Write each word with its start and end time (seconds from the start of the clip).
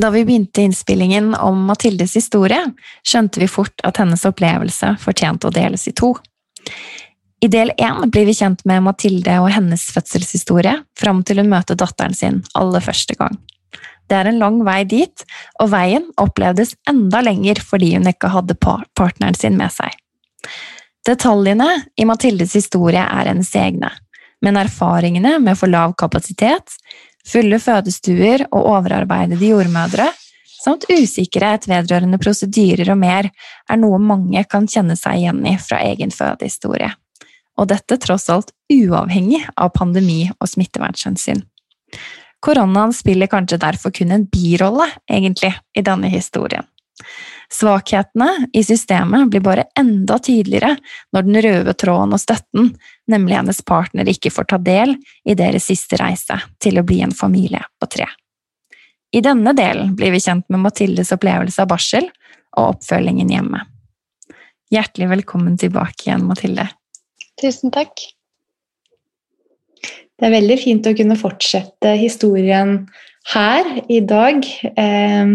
Da 0.00 0.10
vi 0.10 0.24
begynte 0.24 0.62
innspillingen 0.62 1.34
om 1.34 1.64
Mathildes 1.68 2.14
historie, 2.16 2.60
skjønte 3.04 3.40
vi 3.42 3.48
fort 3.50 3.82
at 3.84 3.98
hennes 4.00 4.22
opplevelse 4.24 4.94
fortjente 5.02 5.50
å 5.50 5.52
deles 5.52 5.84
i 5.90 5.92
to. 5.92 6.14
I 7.44 7.48
del 7.52 7.74
én 7.76 8.06
blir 8.08 8.24
vi 8.30 8.36
kjent 8.38 8.64
med 8.68 8.86
Mathilde 8.86 9.34
og 9.42 9.50
hennes 9.52 9.84
fødselshistorie 9.92 10.72
fram 10.96 11.20
til 11.26 11.42
hun 11.42 11.50
møter 11.52 11.76
datteren 11.76 12.16
sin 12.16 12.40
aller 12.56 12.84
første 12.84 13.16
gang. 13.18 13.36
Det 14.08 14.16
er 14.16 14.30
en 14.30 14.40
lang 14.40 14.62
vei 14.64 14.78
dit, 14.88 15.26
og 15.60 15.68
veien 15.74 16.08
opplevdes 16.16 16.72
enda 16.88 17.20
lenger 17.26 17.60
fordi 17.60 17.92
hun 17.98 18.08
ikke 18.08 18.32
hadde 18.32 18.56
partneren 18.56 19.36
sin 19.36 19.60
med 19.60 19.74
seg. 19.74 19.92
Detaljene 21.04 21.68
i 22.00 22.08
Mathildes 22.08 22.56
historie 22.56 23.04
er 23.04 23.28
hennes 23.34 23.52
egne, 23.52 23.92
men 24.40 24.56
erfaringene 24.56 25.36
med 25.44 25.60
for 25.60 25.68
lav 25.68 25.92
kapasitet, 26.00 26.80
fulle 27.26 27.58
fødestuer 27.62 28.46
og 28.50 28.66
overarbeidede 28.76 29.52
jordmødre, 29.52 30.08
samt 30.60 30.86
usikkerhet 30.92 31.68
vedrørende 31.70 32.20
prosedyrer 32.20 32.92
og 32.92 32.98
mer, 33.00 33.30
er 33.70 33.80
noe 33.80 34.00
mange 34.02 34.42
kan 34.50 34.68
kjenne 34.68 34.96
seg 34.98 35.22
igjen 35.22 35.44
i 35.48 35.56
fra 35.60 35.80
egen 35.88 36.12
fødehistorie. 36.14 36.90
Og 37.60 37.68
dette 37.72 37.98
tross 38.00 38.28
alt 38.32 38.52
uavhengig 38.72 39.42
av 39.56 39.72
pandemi 39.76 40.22
og 40.38 40.48
smittevernhensyn. 40.48 41.42
Koronaen 42.40 42.92
spiller 42.96 43.28
kanskje 43.28 43.60
derfor 43.60 43.92
kun 43.92 44.14
en 44.16 44.24
birolle, 44.32 44.86
egentlig, 45.10 45.52
i 45.76 45.84
denne 45.84 46.08
historien. 46.08 46.64
Svakhetene 47.50 48.46
i 48.54 48.62
systemet 48.64 49.30
blir 49.30 49.42
bare 49.42 49.64
enda 49.78 50.20
tydeligere 50.22 50.76
når 51.12 51.26
den 51.26 51.38
røde 51.42 51.74
tråden 51.74 52.14
og 52.14 52.22
støtten, 52.22 52.70
nemlig 53.10 53.36
hennes 53.40 53.58
partner, 53.66 54.06
ikke 54.06 54.30
får 54.30 54.52
ta 54.52 54.58
del 54.62 54.94
i 55.26 55.34
deres 55.34 55.66
siste 55.66 55.98
reise 55.98 56.38
til 56.62 56.78
å 56.78 56.86
bli 56.86 57.00
en 57.02 57.14
familie 57.16 57.64
på 57.82 57.90
tre. 57.90 58.06
I 59.10 59.22
denne 59.26 59.50
delen 59.58 59.96
blir 59.98 60.14
vi 60.14 60.22
kjent 60.22 60.46
med 60.46 60.62
Mathildes 60.62 61.10
opplevelse 61.16 61.64
av 61.64 61.72
barsel 61.72 62.06
og 62.54 62.76
oppfølgingen 62.76 63.32
hjemme. 63.34 63.64
Hjertelig 64.70 65.10
velkommen 65.10 65.58
tilbake 65.58 66.06
igjen, 66.06 66.28
Mathilde. 66.28 66.68
Tusen 67.42 67.74
takk. 67.74 67.98
Det 69.82 70.28
er 70.28 70.36
veldig 70.36 70.58
fint 70.60 70.86
å 70.86 70.94
kunne 70.94 71.18
fortsette 71.18 71.96
historien 71.98 72.76
her 73.32 73.66
i 73.90 73.98
dag. 74.06 74.46
Eh, 74.76 75.34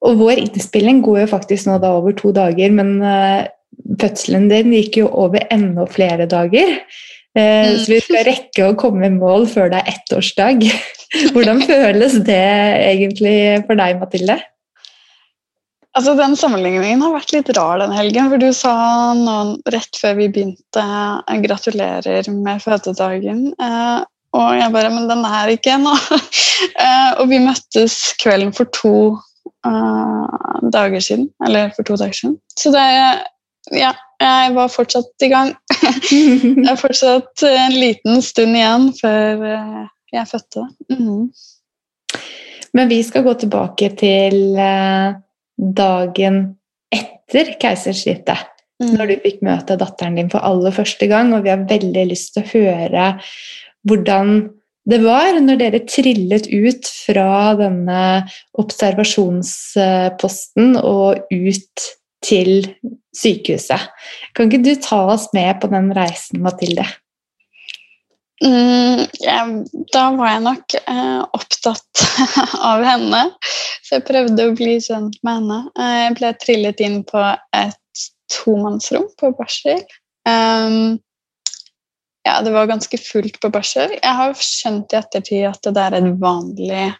og 0.00 0.20
vår 0.20 0.42
innspilling 0.46 1.02
går 1.04 1.24
jo 1.24 1.30
faktisk 1.34 1.68
nå 1.68 1.78
da 1.82 1.92
over 1.98 2.14
to 2.16 2.32
dager, 2.36 2.72
men 2.72 2.98
uh, 3.04 3.44
fødselen 4.00 4.48
din 4.52 4.72
gikk 4.76 5.02
jo 5.02 5.10
over 5.12 5.44
enda 5.52 5.86
flere 5.90 6.28
dager. 6.30 6.78
Uh, 7.36 7.76
så 7.78 7.92
vi 7.92 8.00
skal 8.02 8.24
rekke 8.26 8.70
å 8.70 8.78
komme 8.80 9.06
i 9.06 9.14
mål 9.14 9.48
før 9.50 9.72
det 9.72 9.82
er 9.82 9.92
ettårsdag. 9.96 10.64
Hvordan 11.34 11.60
føles 11.66 12.16
det 12.26 12.46
egentlig 12.92 13.36
for 13.66 13.78
deg, 13.78 14.00
Mathilde? 14.00 14.40
Altså, 15.98 16.14
Den 16.14 16.36
sammenligningen 16.38 17.02
har 17.02 17.16
vært 17.16 17.32
litt 17.34 17.50
rar 17.56 17.80
den 17.82 17.94
helgen. 17.94 18.30
For 18.30 18.42
du 18.42 18.50
sa 18.54 18.74
noen, 19.18 19.56
rett 19.74 19.98
før 19.98 20.16
vi 20.20 20.30
begynte 20.30 20.84
eh, 20.84 21.40
'gratulerer 21.42 22.30
med 22.30 22.62
fødedagen'. 22.62 23.50
Eh, 23.58 23.98
og 24.38 24.50
jeg 24.54 24.72
bare 24.72 24.90
Men 24.94 25.08
den 25.10 25.24
er 25.26 25.50
ikke 25.50 25.74
ennå. 25.74 25.96
eh, 26.84 27.10
og 27.18 27.26
vi 27.32 27.42
møttes 27.42 28.14
kvelden 28.22 28.54
for 28.54 28.70
to 28.70 29.18
uh, 29.66 30.70
dager 30.72 31.00
siden. 31.04 31.28
Eller 31.46 31.72
for 31.76 31.86
to 31.86 31.98
dager 32.00 32.16
siden. 32.22 32.38
Så 32.56 32.72
det 32.74 32.86
Ja, 33.76 33.92
jeg 34.18 34.54
var 34.56 34.70
fortsatt 34.72 35.22
i 35.22 35.28
gang. 35.28 35.50
det 36.64 36.70
er 36.70 36.78
fortsatt 36.80 37.42
en 37.44 37.74
liten 37.76 38.22
stund 38.24 38.56
igjen 38.56 38.88
før 38.96 39.44
uh, 39.44 39.82
jeg 40.12 40.30
fødte. 40.30 40.64
Mm. 40.90 41.28
Men 42.72 42.88
vi 42.90 43.02
skal 43.04 43.26
gå 43.26 43.34
tilbake 43.38 43.92
til 44.00 44.56
uh, 44.56 45.12
dagen 45.60 46.40
etter 46.90 47.54
keisersnittet. 47.60 48.48
Mm. 48.80 48.94
Når 48.96 49.10
du 49.10 49.16
fikk 49.26 49.42
møte 49.44 49.76
datteren 49.78 50.16
din 50.16 50.30
for 50.32 50.40
aller 50.46 50.72
første 50.74 51.06
gang, 51.10 51.34
og 51.36 51.44
vi 51.44 51.52
har 51.52 51.68
veldig 51.68 52.06
lyst 52.10 52.32
til 52.34 52.46
å 52.46 52.50
høre 52.54 53.10
hvordan 53.88 54.32
det 54.88 55.02
var 55.04 55.40
når 55.42 55.56
dere 55.60 55.80
trillet 55.88 56.46
ut 56.48 56.86
fra 57.04 57.54
denne 57.58 58.28
observasjonsposten 58.60 60.76
og 60.80 61.16
ut 61.30 61.80
til 62.24 62.76
sykehuset. 63.16 63.80
Kan 64.36 64.46
ikke 64.48 64.64
du 64.64 64.74
ta 64.80 65.06
oss 65.14 65.28
med 65.36 65.60
på 65.60 65.66
den 65.72 65.96
reisen, 65.96 66.42
Mathilde? 66.44 66.86
Mm, 68.40 69.04
ja, 69.20 69.40
da 69.92 70.02
var 70.16 70.28
jeg 70.30 70.42
nok 70.46 70.66
eh, 70.80 71.20
opptatt 71.36 71.94
av 72.70 72.80
henne, 72.88 73.22
så 73.84 73.90
jeg 73.98 74.06
prøvde 74.08 74.46
å 74.48 74.56
bli 74.56 74.74
kjent 74.80 75.16
med 75.26 75.34
henne. 75.42 75.58
Eh, 75.76 75.98
jeg 76.06 76.12
ble 76.16 76.28
trillet 76.40 76.78
inn 76.86 76.98
på 77.08 77.20
et 77.56 77.76
tomannsrom 78.32 79.08
på 79.20 79.26
barsel. 79.36 79.80
Um, 80.28 81.00
ja, 82.26 82.40
det 82.44 82.52
var 82.52 82.68
ganske 82.68 82.98
fullt 83.00 83.38
på 83.40 83.50
barsel. 83.52 83.94
Jeg 83.96 84.16
har 84.16 84.34
skjønt 84.36 84.92
i 84.92 84.98
ettertid 84.98 85.46
at 85.48 85.70
det 85.70 85.84
er 85.86 85.96
et 86.00 86.10
vanlig 86.20 86.90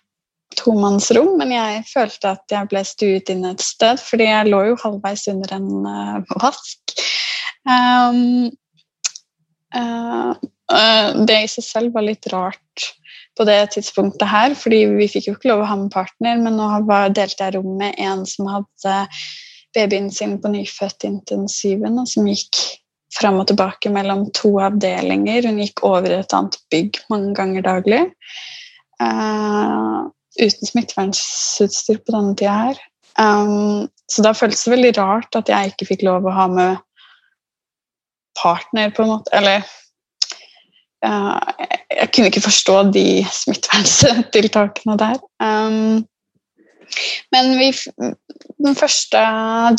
tomannsrom, 0.59 1.37
men 1.39 1.53
jeg 1.55 1.83
følte 1.91 2.33
at 2.35 2.55
jeg 2.55 2.69
ble 2.71 2.83
stuet 2.87 3.31
inn 3.33 3.45
et 3.49 3.63
sted, 3.63 4.01
fordi 4.03 4.27
jeg 4.31 4.49
lå 4.51 4.63
jo 4.71 4.79
halvveis 4.83 5.27
under 5.31 5.53
en 5.57 5.69
uh, 5.87 6.41
vask. 6.43 6.95
Um, 7.69 8.49
uh, 9.77 10.33
uh, 10.73 11.11
det 11.29 11.39
i 11.45 11.53
seg 11.53 11.67
selv 11.69 11.95
var 11.95 12.09
litt 12.09 12.27
rart 12.33 12.89
på 13.39 13.47
det 13.47 13.61
tidspunktet 13.77 14.27
her, 14.29 14.57
fordi 14.59 14.83
vi 14.97 15.09
fikk 15.13 15.31
jo 15.31 15.37
ikke 15.37 15.53
lov 15.53 15.65
å 15.65 15.71
ha 15.71 15.79
med 15.85 15.95
partner, 15.95 16.41
men 16.43 16.59
nå 16.59 16.73
var, 16.89 17.13
delte 17.15 17.47
jeg 17.47 17.59
rom 17.59 17.77
med 17.79 17.95
en 18.03 18.27
som 18.29 18.51
hadde 18.51 18.97
babyen 19.77 20.11
sin 20.11 20.35
på 20.43 20.51
nyfødtintensiven, 20.51 22.01
og 22.03 22.11
som 22.11 22.27
gikk 22.27 22.59
fram 23.15 23.41
og 23.43 23.49
tilbake 23.51 23.91
mellom 23.93 24.29
to 24.37 24.53
avdelinger. 24.63 25.49
Hun 25.49 25.61
gikk 25.63 25.83
over 25.87 26.09
i 26.11 26.21
et 26.21 26.37
annet 26.37 26.59
bygg 26.73 27.01
mange 27.13 27.35
ganger 27.39 27.67
daglig. 27.67 28.05
Uh, 29.01 30.11
uten 30.39 30.71
smittevernutstyr 30.71 32.01
på 32.05 32.15
denne 32.15 32.37
tida 32.39 32.57
her. 32.69 32.85
Um, 33.21 33.89
så 34.11 34.23
da 34.25 34.35
føltes 34.37 34.63
det 34.65 34.75
veldig 34.75 34.95
rart 34.99 35.37
at 35.39 35.51
jeg 35.51 35.73
ikke 35.73 35.91
fikk 35.93 36.07
lov 36.07 36.27
å 36.27 36.35
ha 36.35 36.47
med 36.51 36.81
partner, 38.39 38.93
på 38.95 39.05
en 39.05 39.13
måte. 39.17 39.33
Eller 39.37 39.65
uh, 41.05 41.39
jeg, 41.91 42.11
kunne 42.15 42.31
ikke 42.31 42.47
forstå 42.47 42.77
de 42.95 43.07
smitteverntiltakene 43.43 44.97
der. 45.01 45.21
Um, 45.43 46.07
men 47.35 47.59
vi, 47.59 47.71
den 48.65 48.77
første 48.77 49.21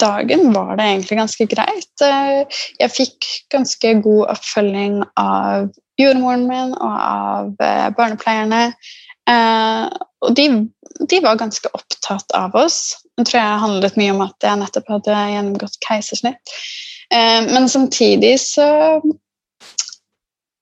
dagen 0.02 0.54
var 0.56 0.76
det 0.78 0.88
egentlig 0.88 1.18
ganske 1.20 1.48
greit. 1.52 2.04
Eh, 2.06 2.60
jeg 2.80 2.94
fikk 2.96 3.30
ganske 3.54 3.94
god 4.06 4.34
oppfølging 4.36 5.02
av 5.20 5.70
jordmoren 6.02 6.48
min 6.50 6.76
og 6.78 6.98
av 6.98 7.64
eh, 7.64 7.90
barnepleierne. 7.98 8.64
Eh, 9.30 9.86
og 10.22 10.36
de, 10.38 10.48
de, 11.02 11.22
var 11.24 11.40
ganske 11.42 11.70
opptatt 11.78 12.38
av 12.38 12.56
oss. 12.58 12.98
Det 13.18 13.28
tror 13.30 13.42
jeg 13.42 13.64
handlet 13.66 14.00
mye 14.00 14.16
om 14.16 14.24
at 14.26 14.46
jeg 14.46 14.62
nettopp 14.62 14.94
hadde 14.96 15.26
gjennomgått 15.34 15.82
keisersnitt. 15.86 16.56
Men 17.12 17.66
samtidig 17.68 18.38
så 18.40 18.66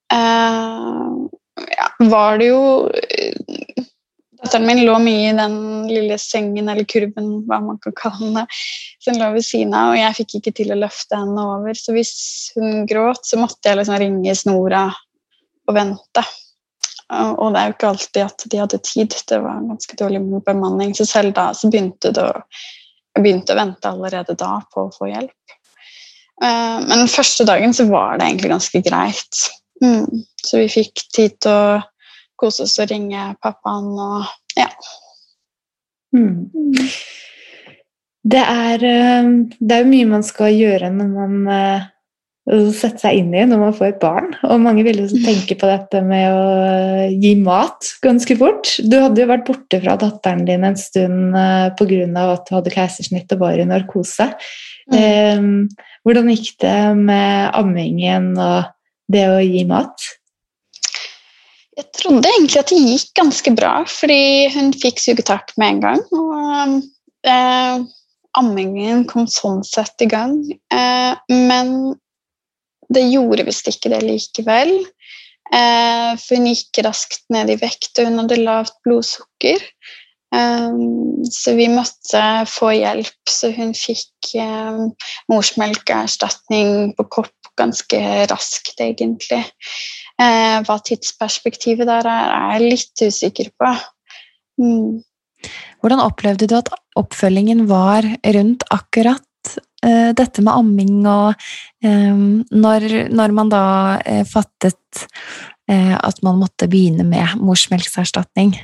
ja, 0.09 1.89
var 2.09 2.39
det 2.41 2.47
jo 2.49 2.89
Datteren 4.39 4.67
min 4.69 4.85
lå 4.87 4.95
mye 5.03 5.31
i 5.31 5.35
den 5.35 5.55
lille 5.89 6.15
sengen 6.21 6.69
eller 6.71 6.87
kurven, 6.87 7.31
hva 7.47 7.59
man 7.63 7.79
kan 7.83 7.95
kalle 7.97 8.29
den, 8.37 8.59
som 9.03 9.17
lå 9.19 9.33
ved 9.35 9.43
siden 9.43 9.73
av, 9.75 9.93
og 9.93 9.99
jeg 9.99 10.17
fikk 10.21 10.35
ikke 10.39 10.53
til 10.61 10.71
å 10.71 10.79
løfte 10.79 11.19
henne 11.19 11.47
over. 11.57 11.75
Så 11.75 11.95
hvis 11.95 12.13
hun 12.55 12.85
gråt, 12.87 13.25
så 13.27 13.39
måtte 13.41 13.67
jeg 13.67 13.81
liksom 13.81 13.99
ringe 13.99 14.35
snora 14.39 14.85
og 15.67 15.75
vente. 15.75 16.23
Og 17.09 17.51
det 17.51 17.59
er 17.59 17.69
jo 17.69 17.75
ikke 17.75 17.89
alltid 17.89 18.21
at 18.23 18.47
de 18.51 18.61
hadde 18.61 18.81
tid. 18.85 19.15
Det 19.27 19.41
var 19.41 19.63
ganske 19.65 19.97
dårlig 19.97 20.21
bemanning. 20.45 20.93
Så 20.95 21.07
selv 21.09 21.33
da 21.35 21.49
så 21.57 21.71
begynte 21.71 22.13
det 22.15 22.23
å, 22.23 22.43
jeg 23.17 23.25
begynte 23.25 23.55
å 23.55 23.59
vente 23.59 23.91
allerede 23.91 24.37
da 24.37 24.59
på 24.71 24.85
å 24.85 24.91
få 24.93 25.09
hjelp. 25.09 25.55
Eh, 26.43 26.77
men 26.85 27.09
første 27.11 27.47
dagen 27.49 27.73
så 27.75 27.89
var 27.89 28.19
det 28.19 28.29
egentlig 28.29 28.53
ganske 28.53 28.83
greit. 28.85 29.45
Mm. 29.83 30.21
Så 30.45 30.61
vi 30.61 30.69
fikk 30.71 31.07
tid 31.15 31.39
til 31.41 31.51
å 31.51 31.79
kose 32.39 32.65
oss 32.65 32.79
og 32.81 32.89
ringe 32.91 33.29
pappaen 33.43 33.93
og 33.99 34.57
ja. 34.57 34.69
Mm. 36.15 36.49
Det 38.29 38.41
er, 38.41 38.83
eh, 38.83 39.29
det 39.59 39.77
er 39.77 39.87
mye 39.87 40.09
man 40.09 40.25
skal 40.25 40.51
gjøre 40.53 40.89
når 40.91 41.09
man 41.13 41.53
eh, 41.53 41.87
setter 42.75 43.03
seg 43.03 43.19
inn 43.21 43.33
i 43.37 43.45
når 43.47 43.61
man 43.61 43.75
får 43.77 43.87
et 43.93 44.01
barn. 44.01 44.33
Og 44.49 44.61
mange 44.63 44.83
vil 44.87 45.01
jo 45.03 45.07
tenke 45.27 45.57
på 45.59 45.69
dette 45.69 46.01
med 46.05 46.27
å 46.33 46.41
eh, 46.65 47.15
gi 47.21 47.35
mat 47.39 47.93
ganske 48.03 48.37
fort. 48.39 48.73
Du 48.83 48.97
hadde 48.99 49.23
jo 49.23 49.29
vært 49.31 49.47
borte 49.47 49.81
fra 49.83 49.95
datteren 50.01 50.43
din 50.49 50.67
en 50.67 50.79
stund 50.79 51.37
pga. 51.79 52.25
at 52.25 52.49
du 52.49 52.55
hadde 52.57 52.75
keisersnitt 52.75 53.37
og 53.37 53.45
var 53.45 53.59
i 53.61 53.67
narkose. 53.69 54.31
Mm. 54.89 55.67
Hvordan 56.01 56.31
gikk 56.33 56.55
det 56.63 56.77
med 56.97 57.51
ammingen 57.53 58.31
og 58.41 58.71
det 59.05 59.27
å 59.29 59.37
gi 59.37 59.61
mat? 59.69 60.07
Jeg 61.79 61.87
trodde 61.95 62.27
egentlig 62.27 62.59
at 62.59 62.71
det 62.73 62.79
gikk 62.83 63.11
ganske 63.15 63.51
bra, 63.55 63.71
fordi 63.87 64.49
hun 64.51 64.73
fikk 64.75 64.99
sugetak 64.99 65.53
med 65.55 65.77
en 65.77 65.81
gang. 65.85 66.01
Og 66.11 66.73
eh, 67.31 67.85
ammingen 68.39 69.05
kom 69.07 69.29
sånn 69.31 69.61
sett 69.63 70.03
i 70.03 70.09
gang. 70.11 70.41
Eh, 70.75 71.13
men 71.31 71.71
det 72.91 73.05
gjorde 73.07 73.47
visst 73.47 73.71
ikke 73.71 73.93
det 73.93 74.01
likevel. 74.03 74.73
Eh, 75.55 76.11
for 76.19 76.35
hun 76.35 76.49
gikk 76.51 76.81
raskt 76.83 77.23
ned 77.31 77.53
i 77.53 77.57
vekt, 77.61 77.93
og 77.95 78.09
hun 78.09 78.23
hadde 78.25 78.41
lavt 78.43 78.75
blodsukker. 78.83 79.63
Um, 80.29 81.25
så 81.25 81.55
vi 81.57 81.65
måtte 81.71 82.21
få 82.49 82.69
hjelp, 82.77 83.29
så 83.29 83.49
hun 83.55 83.73
fikk 83.77 84.35
um, 84.37 84.91
morsmelkerstatning 85.31 86.93
på 86.97 87.05
kopp 87.09 87.33
ganske 87.59 87.99
raskt, 88.29 88.77
egentlig. 88.83 89.41
Uh, 90.21 90.61
hva 90.67 90.77
tidsperspektivet 90.85 91.89
der 91.89 92.05
er, 92.05 92.35
er 92.35 92.53
jeg 92.59 92.75
litt 92.75 93.05
usikker 93.09 93.49
på. 93.57 93.73
Mm. 94.61 95.01
Hvordan 95.81 96.03
opplevde 96.03 96.49
du 96.51 96.57
at 96.59 96.71
oppfølgingen 96.99 97.65
var 97.69 98.05
rundt 98.37 98.65
akkurat 98.75 99.53
uh, 99.85 100.11
dette 100.13 100.43
med 100.45 100.53
amming, 100.53 100.97
og 101.09 101.33
um, 101.85 102.41
når, 102.51 102.89
når, 103.09 103.37
man 103.41 103.53
da 103.53 103.63
uh, 104.03 104.25
fattet 104.29 105.07
at 105.69 106.17
man 106.25 106.39
måtte 106.41 106.65
begynne 106.65 107.03
med 107.05 107.35
morsmelkerstatning? 107.45 108.55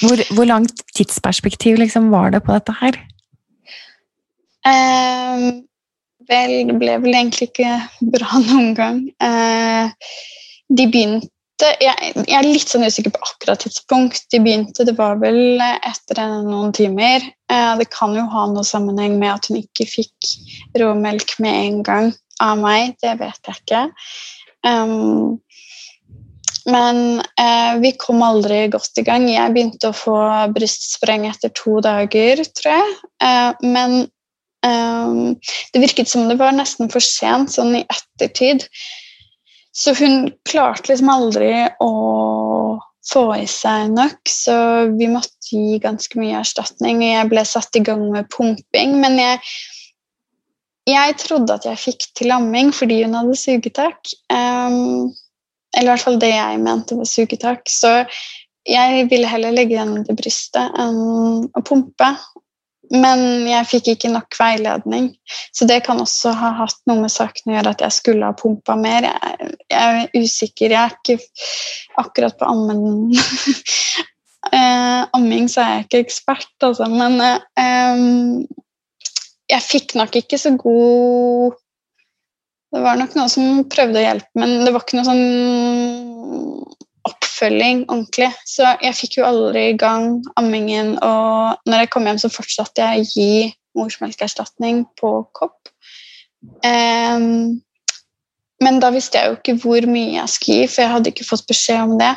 Hvor, 0.00 0.22
hvor 0.34 0.48
langt 0.48 0.84
tidsperspektiv 0.96 1.76
liksom 1.80 2.08
var 2.12 2.32
det 2.32 2.42
på 2.46 2.54
dette 2.56 2.74
her? 2.80 2.96
Eh, 4.68 5.44
vel, 6.30 6.54
det 6.70 6.78
ble 6.80 6.96
vel 7.02 7.18
egentlig 7.18 7.50
ikke 7.50 7.76
bra 8.14 8.40
noen 8.48 8.72
gang. 8.78 9.04
Eh, 9.20 10.16
de 10.72 10.88
begynte 10.88 11.28
jeg, 11.62 11.94
jeg, 12.16 12.26
er 12.34 12.46
litt 12.46 12.70
sånn 12.70 12.86
usikker 12.88 13.12
på 13.14 13.22
akkurat 13.26 13.60
tidspunkt. 13.62 14.24
De 14.34 14.40
begynte, 14.42 14.86
Det 14.88 14.96
var 14.98 15.20
vel 15.22 15.60
etter 15.62 16.22
noen 16.42 16.72
timer. 16.74 17.22
Eh, 17.52 17.72
det 17.78 17.88
kan 17.94 18.16
jo 18.16 18.24
ha 18.32 18.48
noe 18.50 18.66
sammenheng 18.66 19.18
med 19.20 19.34
at 19.36 19.48
hun 19.50 19.60
ikke 19.60 19.86
fikk 19.86 20.32
råmelk 20.80 21.36
med 21.42 21.58
en 21.66 21.80
gang 21.86 22.10
av 22.42 22.58
meg. 22.62 22.96
Det 23.02 23.14
vet 23.20 23.50
jeg 23.50 23.60
ikke. 23.62 23.84
Um, 24.62 25.38
men 26.70 27.20
eh, 27.40 27.78
vi 27.82 27.92
kom 27.98 28.22
aldri 28.22 28.66
godt 28.72 29.00
i 29.00 29.04
gang. 29.06 29.26
Jeg 29.30 29.54
begynte 29.54 29.90
å 29.90 29.96
få 29.96 30.16
brystspreng 30.54 31.26
etter 31.30 31.52
to 31.58 31.80
dager, 31.84 32.42
tror 32.58 32.76
jeg. 32.76 32.96
Eh, 33.24 33.64
men 33.66 33.96
eh, 34.66 35.48
det 35.74 35.82
virket 35.82 36.12
som 36.12 36.28
det 36.30 36.38
var 36.40 36.54
nesten 36.56 36.92
for 36.92 37.04
sent, 37.04 37.54
sånn 37.56 37.80
i 37.80 37.84
ettertid. 37.86 38.66
Så 39.72 39.94
hun 39.96 40.30
klarte 40.48 40.92
liksom 40.92 41.10
aldri 41.10 41.52
å 41.80 41.92
få 43.08 43.24
i 43.34 43.46
seg 43.50 43.92
nok, 43.96 44.20
så 44.28 44.56
vi 44.94 45.08
måtte 45.10 45.32
gi 45.50 45.78
ganske 45.82 46.18
mye 46.20 46.38
erstatning. 46.42 47.02
Og 47.02 47.08
jeg 47.08 47.30
ble 47.32 47.44
satt 47.48 47.80
i 47.80 47.82
gang 47.84 48.04
med 48.12 48.28
pumping, 48.32 48.94
men 49.02 49.18
jeg, 49.18 49.40
jeg 50.92 51.16
trodde 51.24 51.56
at 51.56 51.66
jeg 51.66 51.82
fikk 51.88 52.06
til 52.20 52.34
amming 52.36 52.70
fordi 52.76 53.02
hun 53.02 53.18
hadde 53.18 53.38
sugetak. 53.40 54.12
Um, 54.30 55.10
eller 55.76 55.88
i 55.88 55.92
hvert 55.94 56.04
fall 56.04 56.20
det 56.20 56.32
jeg 56.34 56.60
mente 56.62 56.98
var 56.98 57.08
sugetak. 57.08 57.66
Så 57.70 57.92
jeg 58.68 59.08
ville 59.10 59.30
heller 59.30 59.54
legge 59.54 59.78
den 59.78 60.04
til 60.06 60.18
brystet 60.18 60.78
enn 60.78 61.48
å 61.48 61.64
pumpe. 61.66 62.12
Men 62.92 63.46
jeg 63.48 63.68
fikk 63.70 63.86
ikke 63.94 64.10
nok 64.12 64.36
veiledning, 64.36 65.06
så 65.56 65.64
det 65.64 65.78
kan 65.86 66.00
også 66.02 66.34
ha 66.36 66.50
hatt 66.58 66.76
noe 66.90 67.00
med 67.00 67.12
saken 67.14 67.48
å 67.48 67.54
gjøre 67.54 67.72
at 67.72 67.84
jeg 67.86 67.96
skulle 67.96 68.28
ha 68.28 68.36
pumpa 68.36 68.76
mer. 68.76 69.06
Jeg, 69.08 69.52
jeg, 69.72 70.02
er 70.02 70.10
usikker. 70.12 70.74
Jeg 70.74 70.82
er 70.82 70.98
ikke 70.98 72.02
akkurat 72.02 72.36
på 72.36 72.50
ammen. 72.52 73.14
eh, 74.58 75.00
amming 75.16 75.48
så 75.48 75.64
er 75.64 75.72
jeg 75.72 75.86
ikke 75.86 76.02
ekspert, 76.04 76.52
altså. 76.68 76.90
Men 76.92 77.16
eh, 77.22 78.04
jeg 79.54 79.68
fikk 79.70 79.96
nok 79.96 80.20
ikke 80.20 80.42
så 80.42 80.52
god 80.60 81.56
det 82.72 82.80
var 82.80 82.96
nok 82.96 83.16
noen 83.16 83.32
som 83.32 83.64
prøvde 83.72 84.00
å 84.00 84.04
hjelpe, 84.06 84.30
men 84.40 84.62
det 84.64 84.72
var 84.72 84.84
ikke 84.84 84.98
noe 84.98 85.08
sånn 85.08 85.24
oppfølging 87.08 87.82
ordentlig. 87.88 88.30
Så 88.48 88.68
jeg 88.84 88.96
fikk 88.96 89.18
jo 89.18 89.26
aldri 89.28 89.68
i 89.70 89.76
gang 89.78 90.22
ammingen, 90.40 90.94
og 91.04 91.68
når 91.68 91.84
jeg 91.84 91.92
kom 91.92 92.08
hjem, 92.08 92.20
så 92.22 92.32
fortsatte 92.32 92.86
jeg 92.86 93.02
å 93.02 93.10
gi 93.10 93.50
morsmelkerstatning 93.78 94.84
på 95.00 95.12
kopp. 95.36 95.72
Um, 96.64 97.60
men 98.62 98.80
da 98.82 98.92
visste 98.94 99.18
jeg 99.18 99.30
jo 99.30 99.36
ikke 99.38 99.58
hvor 99.62 99.86
mye 99.90 100.16
jeg 100.16 100.32
skulle 100.32 100.62
gi, 100.62 100.70
for 100.70 100.84
jeg 100.84 100.92
hadde 100.94 101.12
ikke 101.12 101.28
fått 101.28 101.46
beskjed 101.50 101.84
om 101.84 101.94
det. 102.00 102.14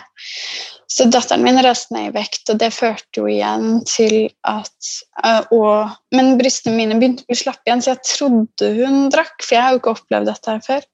Så 0.96 1.08
datteren 1.12 1.44
min 1.44 1.60
raste 1.66 1.96
ned 1.96 2.12
i 2.12 2.16
vekt, 2.16 2.46
og 2.54 2.60
det 2.62 2.70
førte 2.72 3.20
jo 3.20 3.28
igjen 3.28 3.82
til 3.90 4.30
at 4.48 4.92
uh, 5.26 5.42
og, 5.52 5.96
Men 6.16 6.36
brystene 6.40 6.78
mine 6.78 7.00
begynte 7.00 7.26
å 7.26 7.32
bli 7.32 7.40
slappe 7.40 7.68
igjen, 7.68 7.82
så 7.84 7.96
jeg 7.96 8.06
trodde 8.12 8.70
hun 8.78 9.10
drakk, 9.14 9.36
for 9.42 9.58
jeg 9.58 9.66
har 9.66 9.74
jo 9.74 9.82
ikke 9.82 9.96
opplevd 9.98 10.30
dette 10.32 10.54
her 10.54 10.62
før. 10.66 10.86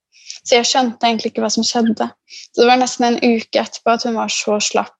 Så 0.42 0.56
jeg 0.56 0.70
skjønte 0.70 1.06
egentlig 1.06 1.34
ikke 1.34 1.44
hva 1.44 1.52
som 1.54 1.68
skjedde. 1.68 2.08
Så 2.32 2.64
det 2.64 2.70
var 2.72 2.80
nesten 2.82 3.10
en 3.10 3.20
uke 3.20 3.62
etterpå 3.62 3.94
at 3.94 4.08
hun 4.08 4.18
var 4.18 4.32
så 4.34 4.58
slapp 4.64 4.98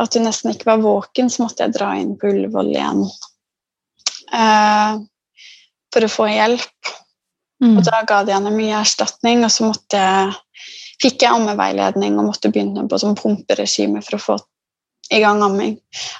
at 0.00 0.16
hun 0.16 0.24
nesten 0.24 0.54
ikke 0.54 0.68
var 0.70 0.80
våken, 0.80 1.28
så 1.28 1.44
måtte 1.44 1.66
jeg 1.66 1.76
dra 1.76 1.92
inn 2.00 2.14
på 2.18 2.30
Ullevål 2.30 2.72
igjen 2.72 3.02
uh, 4.32 4.96
for 5.92 6.06
å 6.06 6.12
få 6.12 6.28
hjelp. 6.30 6.94
Mm. 7.60 7.76
Og 7.76 7.84
da 7.84 8.02
ga 8.08 8.22
de 8.24 8.34
henne 8.34 8.52
mye 8.54 8.78
erstatning, 8.80 9.44
og 9.44 9.52
så 9.52 9.68
måtte 9.68 10.04
fikk 11.00 11.24
jeg 11.24 11.32
ammeveiledning 11.32 12.18
og 12.20 12.30
måtte 12.30 12.50
begynne 12.52 12.86
på 12.88 13.00
sånn 13.00 13.18
pumperegime 13.18 14.02
for 14.04 14.16
å 14.16 14.24
få 14.24 14.38
i 15.10 15.20
gang 15.22 15.40
amming. 15.42 15.74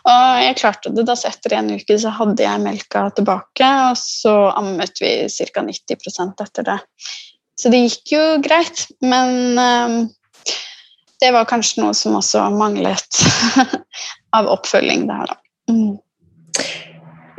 Og 0.09 0.43
jeg 0.43 0.57
klarte 0.59 0.93
det. 0.95 1.05
da 1.07 1.15
så 1.19 1.31
Etter 1.31 1.55
en 1.61 1.73
uke 1.79 1.99
så 2.01 2.13
hadde 2.17 2.43
jeg 2.43 2.63
melka 2.65 3.05
tilbake, 3.15 3.69
og 3.91 3.99
så 4.01 4.35
ammet 4.51 4.99
vi 5.03 5.13
ca. 5.55 5.65
90% 5.67 6.45
etter 6.47 6.67
det. 6.67 6.79
Så 7.61 7.71
det 7.73 7.85
gikk 7.85 8.15
jo 8.17 8.25
greit, 8.43 8.87
men 9.05 9.61
um, 9.61 9.97
det 11.21 11.31
var 11.37 11.49
kanskje 11.49 11.85
noe 11.85 11.95
som 11.97 12.17
også 12.19 12.49
manglet 12.57 13.21
av 14.37 14.49
oppfølging 14.57 15.07
der, 15.11 15.35
da. 15.35 15.39
Mm. 15.71 15.99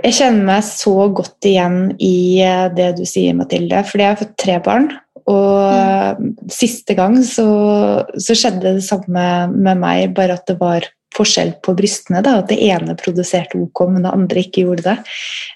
Jeg 0.01 0.17
kjenner 0.17 0.47
meg 0.47 0.65
så 0.65 0.95
godt 1.13 1.47
igjen 1.47 1.93
i 2.01 2.41
eh, 2.43 2.67
det 2.73 2.93
du 2.97 3.03
sier, 3.07 3.35
Mathilde, 3.37 3.83
fordi 3.87 4.05
jeg 4.05 4.15
har 4.15 4.21
fått 4.21 4.37
tre 4.41 4.57
barn. 4.65 4.89
Og 5.29 6.17
mm. 6.17 6.31
siste 6.51 6.95
gang 6.97 7.19
så, 7.27 7.45
så, 8.17 8.33
skjedde 8.37 8.77
det 8.79 8.87
samme 8.87 9.27
med 9.53 9.83
meg, 9.83 10.15
bare 10.17 10.39
at 10.39 10.49
det 10.49 10.57
var 10.61 10.87
forskjell 11.15 11.53
på 11.63 11.75
brystene. 11.77 12.23
Da, 12.25 12.39
at 12.41 12.49
det 12.49 12.59
ene 12.65 12.97
produserte 12.99 13.59
OK, 13.59 13.85
men 13.91 14.07
det 14.07 14.15
andre 14.15 14.45
ikke 14.45 14.65
gjorde 14.65 14.87
det. 14.89 14.97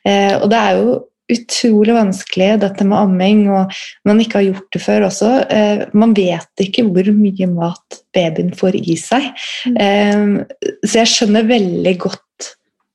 Eh, 0.06 0.34
og 0.38 0.50
det 0.54 0.62
er 0.62 0.80
jo 0.82 0.96
utrolig 1.32 1.96
vanskelig, 1.96 2.52
dette 2.62 2.86
med 2.86 3.00
amming, 3.00 3.40
og 3.50 3.72
man 4.06 4.20
ikke 4.22 4.40
har 4.40 4.46
gjort 4.52 4.75
det 4.75 4.82
før 4.84 5.08
også. 5.08 5.32
Eh, 5.50 5.86
man 5.98 6.14
vet 6.18 6.62
ikke 6.62 6.86
hvor 6.86 7.10
mye 7.18 7.48
mat 7.50 8.00
babyen 8.14 8.54
får 8.56 8.78
i 8.78 8.98
seg. 9.02 9.32
Mm. 9.66 9.80
Eh, 9.88 10.70
så 10.86 11.02
jeg 11.02 11.14
skjønner 11.16 11.50
veldig 11.50 11.96
godt 12.06 12.22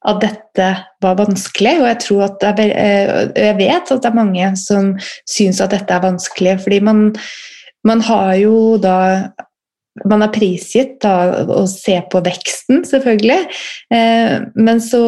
at 0.08 0.22
dette 0.22 0.70
var 1.04 1.18
vanskelig, 1.18 1.74
og 1.82 1.88
jeg, 1.90 1.98
tror 2.06 2.24
at 2.30 2.44
er, 2.48 2.60
eh, 2.72 3.12
jeg 3.36 3.56
vet 3.58 3.92
at 3.92 4.00
det 4.00 4.08
er 4.08 4.16
mange 4.16 4.50
som 4.56 4.94
syns 5.28 5.60
at 5.60 5.74
dette 5.74 5.92
er 5.92 6.04
vanskelig, 6.06 6.56
fordi 6.64 6.80
man, 6.84 7.02
man 7.84 8.04
har 8.08 8.34
jo 8.40 8.56
da 8.80 8.96
man 10.06 10.22
er 10.24 10.32
prisgitt 10.32 11.00
da, 11.02 11.44
å 11.50 11.64
se 11.68 11.96
på 12.12 12.22
veksten, 12.24 12.84
selvfølgelig. 12.88 13.40
Eh, 13.92 14.36
men 14.54 14.80
så, 14.80 15.02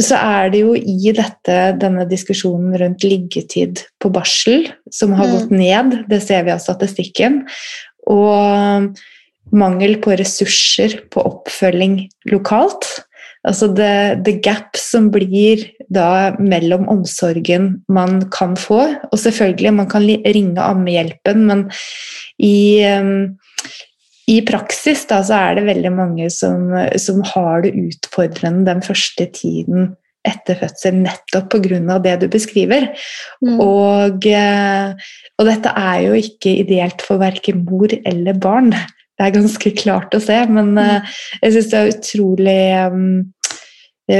så 0.00 0.18
er 0.18 0.50
det 0.54 0.64
jo 0.64 0.74
i 0.74 1.12
dette, 1.14 1.58
denne 1.78 2.08
diskusjonen 2.10 2.74
rundt 2.80 3.06
liggetid 3.06 3.84
på 4.02 4.10
barsel, 4.14 4.70
som 4.90 5.14
har 5.14 5.28
mm. 5.28 5.36
gått 5.36 5.54
ned, 5.54 5.96
det 6.10 6.22
ser 6.24 6.48
vi 6.48 6.54
av 6.56 6.64
statistikken. 6.64 7.44
Og 8.10 8.90
mangel 9.52 9.98
på 10.02 10.14
ressurser 10.18 11.00
på 11.12 11.22
oppfølging 11.26 12.02
lokalt. 12.30 12.86
Altså 13.48 13.70
det, 13.72 14.24
det, 14.26 14.40
gap 14.44 14.76
som 14.76 15.08
blir 15.12 15.62
da 15.88 16.34
mellom 16.36 16.84
omsorgen 16.92 17.70
man 17.88 18.18
kan 18.28 18.52
få 18.60 18.82
Og 18.84 19.16
selvfølgelig, 19.16 19.72
man 19.78 19.88
kan 19.88 20.04
ringe 20.04 20.60
ammehjelpen, 20.60 21.46
men 21.48 21.62
i, 22.36 22.84
um, 22.84 23.38
i 24.28 24.42
praksis 24.44 25.06
da, 25.08 25.22
så 25.24 25.38
er 25.38 25.56
det 25.56 25.70
veldig 25.70 25.94
mange 25.96 26.28
som, 26.34 26.68
som 27.00 27.24
har 27.32 27.64
det 27.64 27.72
utfordrende 27.80 28.68
den 28.68 28.84
første 28.84 29.26
tiden 29.32 29.94
etter 30.26 30.58
fødsel 30.60 30.98
nettopp 31.00 31.54
pga. 31.54 31.98
det 31.98 32.20
du 32.20 32.28
beskriver. 32.28 32.90
Mm. 33.40 33.60
Og, 33.60 34.26
eh, 34.26 34.92
og, 35.38 35.46
dette 35.48 35.72
er 35.72 36.00
jo 36.04 36.12
ikke 36.18 36.58
ideelt 36.60 37.02
for 37.02 37.20
verken 37.22 37.64
mor 37.64 37.88
eller 38.04 38.36
barn. 38.36 38.74
Det 39.20 39.26
er 39.26 39.34
ganske 39.34 39.70
klart 39.76 40.14
å 40.16 40.22
se, 40.24 40.38
men. 40.48 40.72
Eh, 40.80 41.16
jeg 41.42 41.52
syns 41.56 41.66
det 41.68 41.80
er 41.80 41.90
utrolig 41.92 42.60
um, 42.88 43.02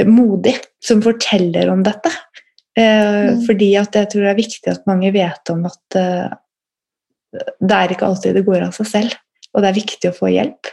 modig 0.05 0.53
som 0.85 1.01
forteller 1.01 1.71
om 1.73 1.81
dette. 1.85 2.11
Mm. 2.77 3.41
Fordi 3.43 3.73
at 3.81 3.97
jeg 3.97 4.07
tror 4.13 4.23
det 4.23 4.29
er 4.31 4.37
viktig 4.37 4.69
at 4.71 4.85
mange 4.87 5.09
vet 5.11 5.49
om 5.51 5.65
at 5.67 5.97
uh, 5.97 6.29
det 7.33 7.79
er 7.79 7.91
ikke 7.91 8.07
alltid 8.07 8.37
det 8.37 8.45
går 8.45 8.63
av 8.67 8.77
seg 8.77 8.87
selv, 8.87 9.17
og 9.51 9.63
det 9.63 9.71
er 9.71 9.79
viktig 9.81 10.11
å 10.11 10.15
få 10.15 10.29
hjelp. 10.31 10.69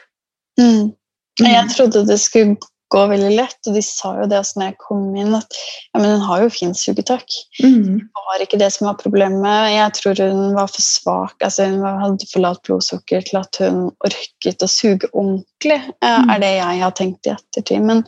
Mm. 0.61 0.93
Jeg 1.41 1.65
mm. 1.65 1.73
trodde 1.75 2.05
det 2.07 2.21
skulle 2.23 2.55
gå 2.93 3.03
veldig 3.11 3.35
lett. 3.37 3.59
Og 3.69 3.77
de 3.77 3.83
sa 3.85 4.15
jo 4.21 4.29
det 4.31 4.39
også 4.41 4.61
når 4.61 4.71
jeg 4.71 4.79
kom 4.83 5.05
inn, 5.19 5.37
at 5.37 5.59
ja, 5.59 6.01
men 6.01 6.15
hun 6.15 6.25
har 6.29 6.45
jo 6.45 6.53
fint 6.53 6.79
sugetak. 6.79 7.37
Mm. 7.63 8.01
Det 8.07 8.25
var 8.31 8.45
ikke 8.45 8.61
det 8.61 8.71
som 8.75 8.89
var 8.89 8.99
problemet. 9.03 9.71
Jeg 9.75 9.95
tror 9.99 10.25
hun 10.25 10.57
var 10.57 10.73
for 10.73 10.85
svak. 10.85 11.37
altså 11.45 11.69
Hun 11.69 11.87
hadde 12.03 12.31
for 12.33 12.45
lavt 12.45 12.65
blodsukker 12.69 13.25
til 13.29 13.41
at 13.43 13.63
hun 13.63 13.87
orket 14.07 14.65
å 14.65 14.71
suge 14.71 15.11
ordentlig, 15.13 15.81
eh, 16.03 16.19
mm. 16.25 16.35
er 16.35 16.45
det 16.45 16.53
jeg 16.57 16.85
har 16.85 16.99
tenkt 16.99 17.29
i 17.31 17.35
ettertid. 17.37 17.87
Men 17.89 18.05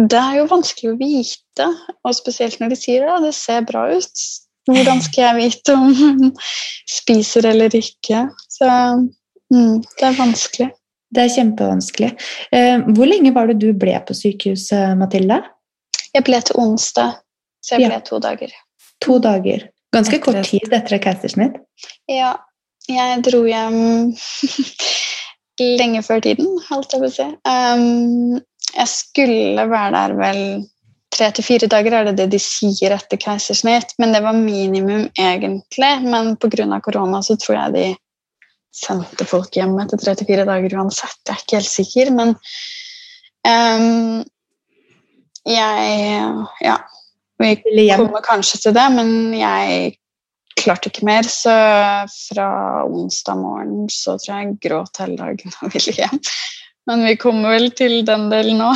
det 0.00 0.20
er 0.20 0.38
jo 0.40 0.50
vanskelig 0.50 0.94
å 0.94 1.00
vite, 1.00 1.66
og 2.06 2.16
spesielt 2.16 2.60
når 2.60 2.72
de 2.72 2.80
sier 2.80 3.04
det. 3.04 3.18
Det 3.26 3.34
ser 3.36 3.66
bra 3.68 3.88
ut. 3.92 4.28
Hvordan 4.70 5.00
skal 5.02 5.24
jeg 5.24 5.38
vite 5.40 5.74
om 5.74 5.94
hun 5.96 6.34
spiser 6.88 7.48
eller 7.50 7.74
ikke? 7.74 8.26
Så 8.48 8.68
mm, 8.68 9.80
det 9.82 10.06
er 10.06 10.20
vanskelig. 10.20 10.70
Det 11.10 11.24
er 11.24 11.32
kjempevanskelig. 11.34 12.10
Eh, 12.54 12.84
hvor 12.94 13.08
lenge 13.10 13.32
var 13.34 13.50
det 13.50 13.58
du 13.62 13.72
ble 13.74 13.96
på 14.06 14.14
sykehuset, 14.14 14.94
Mathilde? 14.98 15.40
Jeg 16.14 16.26
ble 16.26 16.40
til 16.46 16.58
onsdag, 16.62 17.18
så 17.62 17.76
jeg 17.76 17.90
ble 17.90 17.98
ja. 17.98 18.04
to 18.06 18.20
dager. 18.22 18.54
To 19.06 19.18
dager. 19.22 19.66
Ganske 19.94 20.18
etter 20.18 20.24
kort 20.26 20.46
tid 20.46 20.74
etter 20.74 21.02
keisersnitt? 21.02 21.58
Ja. 22.10 22.36
Jeg 22.90 23.22
dro 23.26 23.44
hjem 23.46 24.14
lenge 25.80 26.02
før 26.02 26.22
tiden, 26.24 26.48
holdt 26.70 26.94
jeg 26.94 27.02
på 27.02 27.08
å 27.10 27.14
si. 27.14 27.26
Um, 27.46 28.38
jeg 28.70 28.90
skulle 28.90 29.66
være 29.70 29.92
der 29.96 30.14
vel 30.18 30.42
tre 31.10 31.30
til 31.34 31.44
fire 31.44 31.68
dager, 31.70 31.96
er 31.96 32.08
det 32.08 32.16
det 32.20 32.28
de 32.34 32.40
sier 32.42 32.94
etter 32.94 33.18
keisersnitt. 33.20 33.96
Men 33.98 34.14
det 34.14 34.22
var 34.24 34.38
minimum, 34.38 35.08
egentlig. 35.18 35.92
Men 36.06 36.36
pga. 36.40 36.80
korona 36.84 37.22
så 37.22 37.36
tror 37.36 37.58
jeg 37.58 37.74
de 37.74 37.86
sendte 38.74 39.26
folk 39.28 39.56
hjem 39.56 39.76
etter 39.82 40.00
34 40.00 40.46
dager 40.48 40.76
uansett. 40.78 41.20
Jeg 41.26 41.34
er 41.34 41.42
ikke 41.44 41.58
helt 41.58 41.72
sikker, 41.72 42.12
men 42.16 42.34
um, 43.46 44.22
jeg 45.48 46.46
Ja. 46.66 46.78
Vi 47.40 47.56
kommer 47.96 48.20
kanskje 48.20 48.58
til 48.60 48.74
det, 48.76 48.84
men 48.92 49.32
jeg 49.32 49.94
klarte 50.60 50.90
ikke 50.90 51.06
mer. 51.08 51.24
Så 51.24 51.52
fra 52.28 52.48
onsdag 52.84 53.38
morgen 53.40 53.86
så 53.92 54.18
tror 54.20 54.34
jeg 54.34 54.50
jeg 54.50 54.58
gråt 54.66 55.00
hele 55.00 55.16
dagen 55.16 55.54
og 55.62 55.72
ville 55.72 55.94
hjem. 55.96 56.20
Men 56.90 57.06
vi 57.06 57.14
kommer 57.20 57.56
vel 57.56 57.70
til 57.76 58.02
den 58.04 58.28
delen 58.32 58.60
nå. 58.60 58.74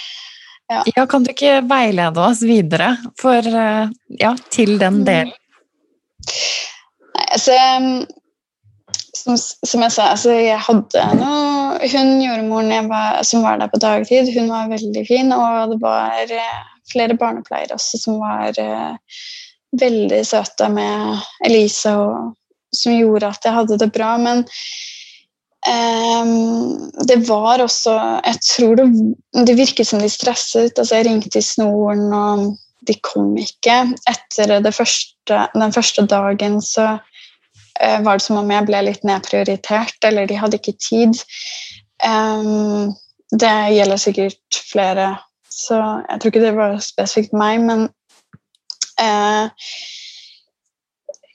ja. 0.72 0.80
ja. 0.96 1.04
Kan 1.10 1.26
du 1.26 1.32
ikke 1.34 1.60
veilede 1.68 2.24
oss 2.24 2.40
videre 2.46 2.94
for, 3.20 3.44
eh, 3.44 3.92
ja, 4.20 4.32
til 4.48 4.78
den 4.80 5.02
mm. 5.02 5.04
delen? 5.08 5.36
Nei, 7.10 7.26
altså 7.36 7.56
som, 9.20 9.36
som, 9.38 9.82
jeg 9.84 9.92
sa, 9.94 10.10
altså 10.14 10.34
jeg 10.34 10.58
hadde 10.66 11.04
noe 11.18 11.88
Hun 11.90 12.18
jordmoren 12.20 12.88
var, 12.90 13.20
som 13.26 13.44
var 13.44 13.60
der 13.60 13.70
på 13.72 13.80
dagtid, 13.80 14.28
hun 14.34 14.50
var 14.52 14.70
veldig 14.72 15.04
fin. 15.08 15.32
Og 15.32 15.74
det 15.74 15.78
var 15.82 16.32
eh, 16.34 16.58
flere 16.90 17.16
barnepleiere 17.18 17.76
også 17.76 18.00
som 18.02 18.18
var 18.20 18.56
uh, 18.58 19.22
veldig 19.80 20.20
søte 20.26 20.68
med 20.72 21.20
Elise, 21.46 21.94
og, 21.94 22.34
som 22.74 22.96
gjorde 22.96 23.30
at 23.30 23.46
jeg 23.46 23.56
hadde 23.56 23.78
det 23.80 23.90
bra. 23.94 24.10
Men 24.20 24.44
um, 25.64 26.90
det 27.08 27.20
var 27.28 27.62
også 27.64 27.96
Jeg 28.26 28.42
tror 28.48 28.80
det, 28.80 28.88
det 29.46 29.56
virket 29.58 29.88
som 29.88 30.02
de 30.02 30.10
stresset. 30.10 30.78
altså 30.78 31.00
Jeg 31.00 31.08
ringte 31.08 31.38
i 31.38 31.46
snoren, 31.46 32.12
og 32.12 32.50
de 32.88 32.96
kom 33.04 33.32
ikke. 33.40 33.82
Etter 34.10 34.60
første, 34.72 35.46
den 35.54 35.72
første 35.72 36.06
dagen 36.10 36.60
så 36.64 36.98
var 37.80 38.18
det 38.18 38.24
som 38.24 38.36
om 38.40 38.50
jeg 38.52 38.66
ble 38.68 38.82
litt 38.84 39.04
nedprioritert, 39.08 39.96
eller 40.04 40.28
de 40.28 40.36
hadde 40.36 40.58
ikke 40.60 40.76
tid. 40.84 41.16
Det 43.30 43.54
gjelder 43.76 44.00
sikkert 44.00 44.60
flere, 44.72 45.06
så 45.50 45.78
jeg 46.08 46.20
tror 46.20 46.32
ikke 46.32 46.44
det 46.44 46.54
var 46.56 46.78
spesifikt 46.82 47.34
meg, 47.36 47.60
men 47.62 47.84
uh, 49.00 49.50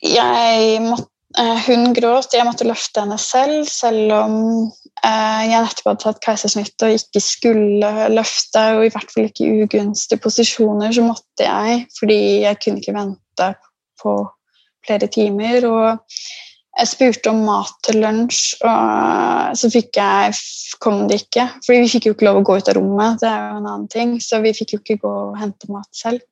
jeg 0.04 0.82
måtte, 0.84 1.12
uh, 1.40 1.60
Hun 1.68 1.94
gråt, 1.96 2.36
jeg 2.36 2.48
måtte 2.48 2.68
løfte 2.68 3.04
henne 3.04 3.18
selv, 3.20 3.66
selv 3.68 4.12
om 4.16 4.36
jeg 5.06 5.62
nettopp 5.62 5.90
hadde 5.90 6.02
tatt 6.02 6.22
keisersnitt 6.24 6.84
og 6.86 6.96
ikke 6.96 7.22
skulle 7.22 7.90
løfte, 8.14 8.62
og 8.78 8.86
i 8.88 8.92
hvert 8.94 9.12
fall 9.12 9.28
ikke 9.28 9.46
i 9.46 9.66
ugunstige 9.66 10.22
posisjoner, 10.24 10.92
så 10.96 11.04
måtte 11.06 11.48
jeg, 11.48 11.84
fordi 12.00 12.20
jeg 12.46 12.60
kunne 12.64 12.82
ikke 12.82 12.96
vente 12.96 13.50
på 14.02 14.16
flere 14.86 15.10
timer. 15.12 15.66
Og 15.70 16.16
jeg 16.76 16.92
spurte 16.92 17.32
om 17.32 17.44
mat 17.48 17.74
til 17.88 18.02
lunsj, 18.04 18.58
og 18.68 19.58
så 19.58 19.70
jeg, 19.72 20.40
kom 20.84 21.06
det 21.10 21.22
ikke. 21.24 21.48
For 21.64 21.76
vi 21.76 21.92
fikk 21.92 22.10
jo 22.10 22.16
ikke 22.16 22.28
lov 22.28 22.42
å 22.42 22.46
gå 22.50 22.58
ut 22.60 22.72
av 22.72 22.78
rommet, 22.80 23.22
det 23.22 23.30
er 23.32 23.44
jo 23.44 23.60
en 23.62 23.70
annen 23.70 23.92
ting. 23.92 24.18
Så 24.24 24.42
vi 24.44 24.56
fikk 24.58 24.76
jo 24.76 24.82
ikke 24.84 25.00
gå 25.06 25.14
og 25.30 25.38
hente 25.40 25.72
mat 25.72 25.90
selv. 25.96 26.24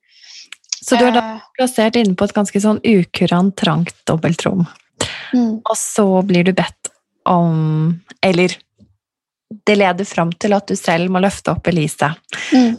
Så 0.84 1.00
du 1.00 1.06
er 1.08 1.16
da 1.16 1.24
eh. 1.38 1.46
plassert 1.56 1.96
inne 1.96 2.18
på 2.20 2.28
et 2.28 2.36
ganske 2.36 2.60
sånn 2.60 2.82
ukurant, 2.84 3.56
trangt 3.56 3.96
dobbeltrom. 4.10 4.66
Mm. 5.32 5.62
Og 5.64 5.78
så 5.80 6.06
blir 6.28 6.46
du 6.46 6.52
bedt 6.54 6.92
om 7.28 8.02
Eller 8.22 8.54
det 9.66 9.76
leder 9.78 10.06
fram 10.06 10.32
til 10.36 10.54
at 10.54 10.68
du 10.68 10.76
selv 10.76 11.12
må 11.14 11.22
løfte 11.24 11.54
opp 11.54 11.70
Elise. 11.72 12.10
Mm 12.52 12.76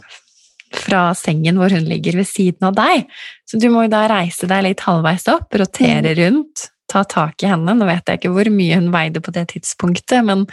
fra 0.79 1.09
sengen 1.17 1.59
hvor 1.61 1.73
hun 1.73 1.87
ligger 1.89 2.19
ved 2.19 2.29
siden 2.29 2.69
av 2.69 2.77
deg. 2.77 3.09
Så 3.49 3.59
du 3.61 3.69
må 3.73 3.85
jo 3.85 3.93
da 3.93 4.05
reise 4.11 4.49
deg 4.49 4.65
litt 4.67 4.85
halvveis 4.85 5.27
opp, 5.33 5.53
rotere 5.55 6.13
mm. 6.13 6.17
rundt, 6.21 6.67
ta 6.91 7.05
tak 7.09 7.43
i 7.43 7.49
henne. 7.51 7.77
Nå 7.77 7.87
vet 7.89 8.09
jeg 8.09 8.21
ikke 8.21 8.33
hvor 8.35 8.51
mye 8.53 8.79
hun 8.79 8.91
veide 8.93 9.23
på 9.23 9.33
det 9.35 9.47
tidspunktet, 9.55 10.21
men 10.27 10.45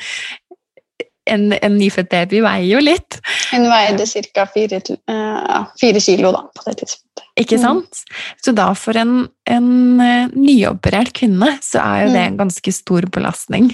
en, 1.31 1.53
en 1.53 1.77
nyfødt 1.79 2.11
baby 2.11 2.41
veier 2.43 2.69
jo 2.73 2.81
litt. 2.83 3.19
Hun 3.53 3.69
veide 3.71 4.07
ca. 4.09 4.47
Fire, 4.51 4.81
uh, 5.11 5.69
fire, 5.81 6.03
kilo 6.03 6.33
da, 6.35 6.43
på 6.57 6.67
det 6.67 6.77
tidspunktet. 6.83 7.29
Ikke 7.39 7.59
mm. 7.61 7.63
sant? 7.63 8.03
Mm. 8.03 8.19
Så 8.45 8.55
da 8.57 8.69
for 8.79 8.99
en, 8.99 9.15
en 9.51 9.71
uh, 10.03 10.35
nyoperert 10.35 11.15
kvinne 11.17 11.55
så 11.63 11.83
er 11.85 12.07
jo 12.07 12.13
det 12.13 12.21
mm. 12.25 12.29
en 12.33 12.41
ganske 12.45 12.75
stor 12.75 13.09
belastning. 13.15 13.73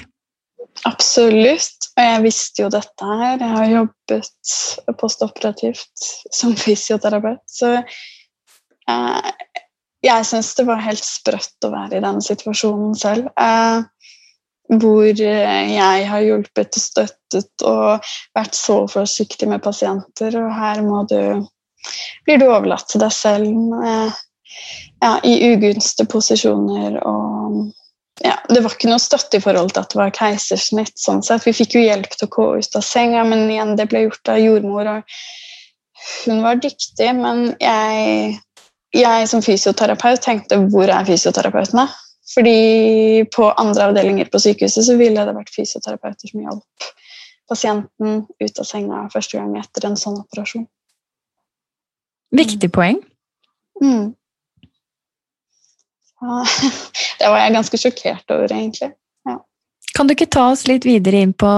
Absolutt. 0.87 1.91
Og 1.97 2.05
jeg 2.05 2.23
visste 2.23 2.63
jo 2.63 2.71
dette 2.73 3.11
her. 3.23 3.41
Jeg 3.41 3.55
har 3.57 3.73
jobbet 3.73 4.55
postoperativt 5.01 6.09
som 6.35 6.55
fysioterapeut. 6.59 7.43
Så 7.51 7.75
eh, 7.79 9.31
jeg 10.07 10.27
syns 10.29 10.55
det 10.55 10.67
var 10.69 10.85
helt 10.85 11.05
sprøtt 11.05 11.67
å 11.67 11.73
være 11.75 11.99
i 11.99 12.05
denne 12.05 12.23
situasjonen 12.25 12.95
selv. 12.99 13.31
Eh, 13.35 13.83
hvor 14.69 15.07
jeg 15.17 16.09
har 16.11 16.25
hjulpet 16.27 16.77
og 16.77 16.83
støttet 16.83 17.65
og 17.65 18.11
vært 18.37 18.57
så 18.57 18.83
forsiktig 18.93 19.49
med 19.49 19.63
pasienter, 19.65 20.35
og 20.37 20.53
her 20.53 20.83
må 20.85 21.07
du 21.09 21.47
blir 22.27 22.41
du 22.41 22.49
overlatt 22.49 22.89
til 22.91 23.01
deg 23.01 23.15
selv 23.15 23.75
eh, 23.87 24.19
ja, 25.03 25.13
i 25.25 25.35
ugunste 25.55 26.05
posisjoner 26.11 26.99
og 27.07 27.69
ja, 28.25 28.35
Det 28.49 28.63
var 28.65 28.75
ikke 28.75 28.91
noe 28.91 29.03
støtte 29.03 29.39
i 29.39 29.45
forhold 29.45 29.73
til 29.75 29.85
at 29.85 29.93
det 29.93 30.01
var 30.01 30.15
keisersnitt. 30.17 30.97
sånn 30.99 31.23
sett. 31.23 31.47
Vi 31.47 31.55
fikk 31.57 31.79
jo 31.79 31.85
hjelp 31.85 32.11
til 32.15 32.27
å 32.29 32.35
gå 32.35 32.49
ut 32.59 32.77
av 32.81 32.85
senga, 32.87 33.25
men 33.29 33.51
igjen, 33.51 33.77
det 33.79 33.89
ble 33.91 34.07
gjort 34.07 34.33
av 34.35 34.43
jordmor. 34.43 34.91
og 34.97 35.03
Hun 36.27 36.43
var 36.43 36.61
dyktig, 36.63 37.09
men 37.19 37.55
jeg, 37.61 38.39
jeg 38.97 39.29
som 39.29 39.43
fysioterapeut 39.45 40.23
tenkte 40.25 40.61
hvor 40.73 40.91
er 40.91 41.09
fysioterapeutene? 41.09 41.89
Fordi 42.29 43.25
på 43.33 43.47
andre 43.57 43.89
avdelinger 43.89 44.29
på 44.29 44.41
sykehuset 44.43 44.85
så 44.85 44.97
ville 45.01 45.23
det 45.25 45.37
vært 45.37 45.55
fysioterapeuter 45.55 46.29
som 46.29 46.43
hjalp 46.45 46.89
pasienten 47.49 48.27
ut 48.39 48.61
av 48.61 48.67
senga 48.69 49.07
første 49.13 49.39
gang 49.39 49.55
etter 49.57 49.87
en 49.89 49.97
sånn 49.97 50.21
operasjon. 50.21 50.67
Viktig 52.37 52.69
poeng. 52.75 53.01
Mm. 53.81 54.13
det 57.19 57.29
var 57.29 57.43
jeg 57.45 57.55
ganske 57.55 57.81
sjokkert 57.81 58.35
over, 58.35 58.51
egentlig. 58.53 58.91
Ja. 59.29 59.37
Kan 59.95 60.09
du 60.09 60.15
ikke 60.15 60.29
ta 60.31 60.49
oss 60.53 60.65
litt 60.69 60.87
videre 60.87 61.23
inn 61.25 61.33
på 61.37 61.49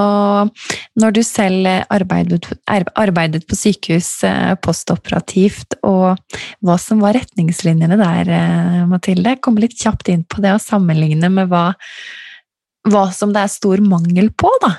når 1.00 1.16
du 1.16 1.20
selv 1.26 1.68
arbeidet, 1.92 2.50
arbeidet 2.68 3.46
på 3.48 3.58
sykehus 3.58 4.10
eh, 4.28 4.54
postoperativt, 4.62 5.78
og 5.86 6.20
hva 6.64 6.78
som 6.80 7.02
var 7.04 7.16
retningslinjene 7.18 7.98
der, 8.00 8.32
eh, 8.36 8.80
Mathilde? 8.90 9.38
Komme 9.44 9.64
litt 9.64 9.78
kjapt 9.80 10.12
inn 10.12 10.24
på 10.28 10.44
det 10.44 10.54
og 10.56 10.64
sammenligne 10.64 11.32
med 11.32 11.52
hva 11.52 11.70
hva 12.88 13.10
som 13.12 13.28
det 13.34 13.42
er 13.44 13.50
stor 13.52 13.82
mangel 13.84 14.30
på 14.32 14.48
da, 14.62 14.70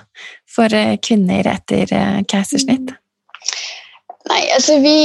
for 0.49 0.73
eh, 0.73 0.95
kvinner 1.05 1.45
etter 1.51 1.91
keisersnitt? 2.29 2.95
Nei, 4.29 4.41
altså 4.53 4.77
vi 4.81 4.95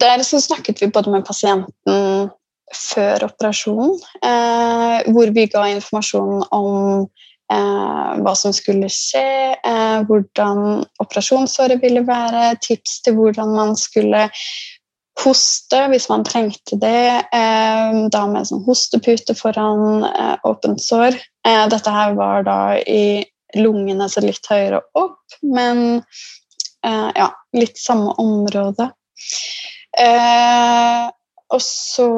Der 0.00 0.22
så 0.26 0.40
snakket 0.42 0.82
vi 0.82 0.90
både 0.90 1.10
med 1.10 1.26
pasienten 1.26 2.30
før 2.74 3.26
operasjonen, 3.28 3.94
eh, 4.26 5.06
hvor 5.12 5.30
vi 5.34 5.46
ga 5.52 5.66
informasjon 5.70 6.46
om 6.54 7.06
eh, 7.52 8.12
hva 8.22 8.34
som 8.38 8.54
skulle 8.56 8.88
skje, 8.90 9.54
eh, 9.54 9.98
hvordan 10.08 10.82
operasjonsåret 11.02 11.82
ville 11.82 12.02
være, 12.06 12.56
tips 12.64 13.00
til 13.06 13.18
hvordan 13.18 13.54
man 13.54 13.76
skulle 13.78 14.26
hoste 15.16 15.78
hvis 15.88 16.10
man 16.10 16.26
trengte 16.28 16.76
det, 16.76 17.22
da 17.32 18.22
med 18.28 18.44
sånn 18.44 18.66
hostepute 18.66 19.32
foran 19.32 20.04
åpent 20.44 20.82
sår. 20.84 21.16
Dette 21.72 21.94
her 21.94 22.12
var 22.18 22.44
da 22.44 22.58
i 22.76 23.24
lungene, 23.56 24.10
så 24.12 24.20
litt 24.20 24.44
høyere 24.44 24.82
opp, 24.92 25.38
men 25.40 26.02
ja, 26.84 27.30
litt 27.56 27.80
samme 27.80 28.12
område. 28.20 28.90
Eh, 29.96 31.08
og 31.54 31.62
så 31.62 32.08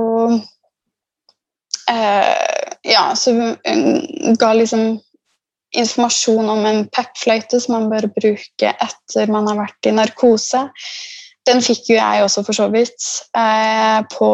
eh, 1.91 2.47
Ja, 2.89 3.11
så 3.19 3.35
ga 4.41 4.53
liksom 4.57 4.99
informasjon 5.77 6.49
om 6.49 6.65
en 6.65 6.85
PEP-fløyte 6.89 7.61
som 7.61 7.75
man 7.77 7.89
bør 7.93 8.09
bruke 8.15 8.71
etter 8.73 9.33
man 9.33 9.49
har 9.51 9.59
vært 9.59 9.89
i 9.91 9.93
narkose. 9.93 10.63
Den 11.49 11.63
fikk 11.65 11.87
jo 11.89 11.97
jeg 11.97 12.25
også, 12.25 12.43
for 12.45 12.57
så 12.57 12.67
vidt, 12.73 13.05
eh, 13.37 14.01
på 14.13 14.29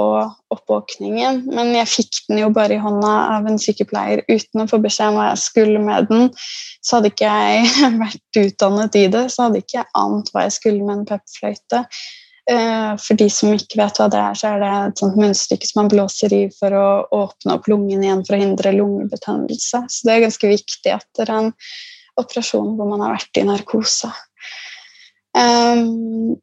oppvåkningen. 0.54 1.44
Men 1.54 1.70
jeg 1.76 1.90
fikk 1.90 2.20
den 2.28 2.40
jo 2.42 2.50
bare 2.54 2.74
i 2.74 2.82
hånda 2.82 3.12
av 3.36 3.46
en 3.46 3.60
sykepleier 3.60 4.24
uten 4.26 4.64
å 4.64 4.68
få 4.70 4.80
beskjed 4.82 5.12
om 5.12 5.20
hva 5.20 5.28
jeg 5.30 5.42
skulle 5.44 5.82
med 5.82 6.10
den. 6.10 6.32
Så 6.82 6.98
hadde 6.98 7.12
ikke 7.12 7.30
jeg 7.30 7.70
vært 8.04 8.40
utdannet 8.42 8.98
i 8.98 9.06
det, 9.14 9.28
så 9.30 9.46
hadde 9.46 9.62
ikke 9.62 9.78
jeg 9.80 9.90
ant 10.00 10.32
hva 10.34 10.46
jeg 10.48 10.58
skulle 10.58 10.82
med 10.82 11.00
en 11.00 11.08
PEP-fløyte. 11.12 11.84
Eh, 12.50 12.96
for 13.00 13.16
de 13.16 13.26
som 13.32 13.54
ikke 13.56 13.78
vet 13.80 13.98
hva 13.98 14.06
det 14.12 14.20
er, 14.20 14.36
så 14.36 14.50
er 14.52 14.60
det 14.60 14.70
et 14.76 15.00
sånt 15.00 15.16
munnstykke 15.16 15.68
som 15.68 15.80
man 15.80 15.90
blåser 15.92 16.32
i 16.36 16.42
for 16.52 16.76
å 16.76 16.86
åpne 17.24 17.56
opp 17.56 17.68
lungen 17.72 18.04
igjen 18.04 18.24
for 18.26 18.36
å 18.36 18.40
hindre 18.42 18.74
lungebetennelse. 18.76 19.80
Så 19.88 20.04
det 20.04 20.12
er 20.12 20.24
ganske 20.26 20.50
viktig 20.50 20.92
etter 20.92 21.32
en 21.32 21.52
operasjon 22.20 22.74
hvor 22.76 22.90
man 22.90 23.04
har 23.04 23.14
vært 23.16 23.40
i 23.40 23.46
narkose. 23.48 24.10
Um, 25.34 26.36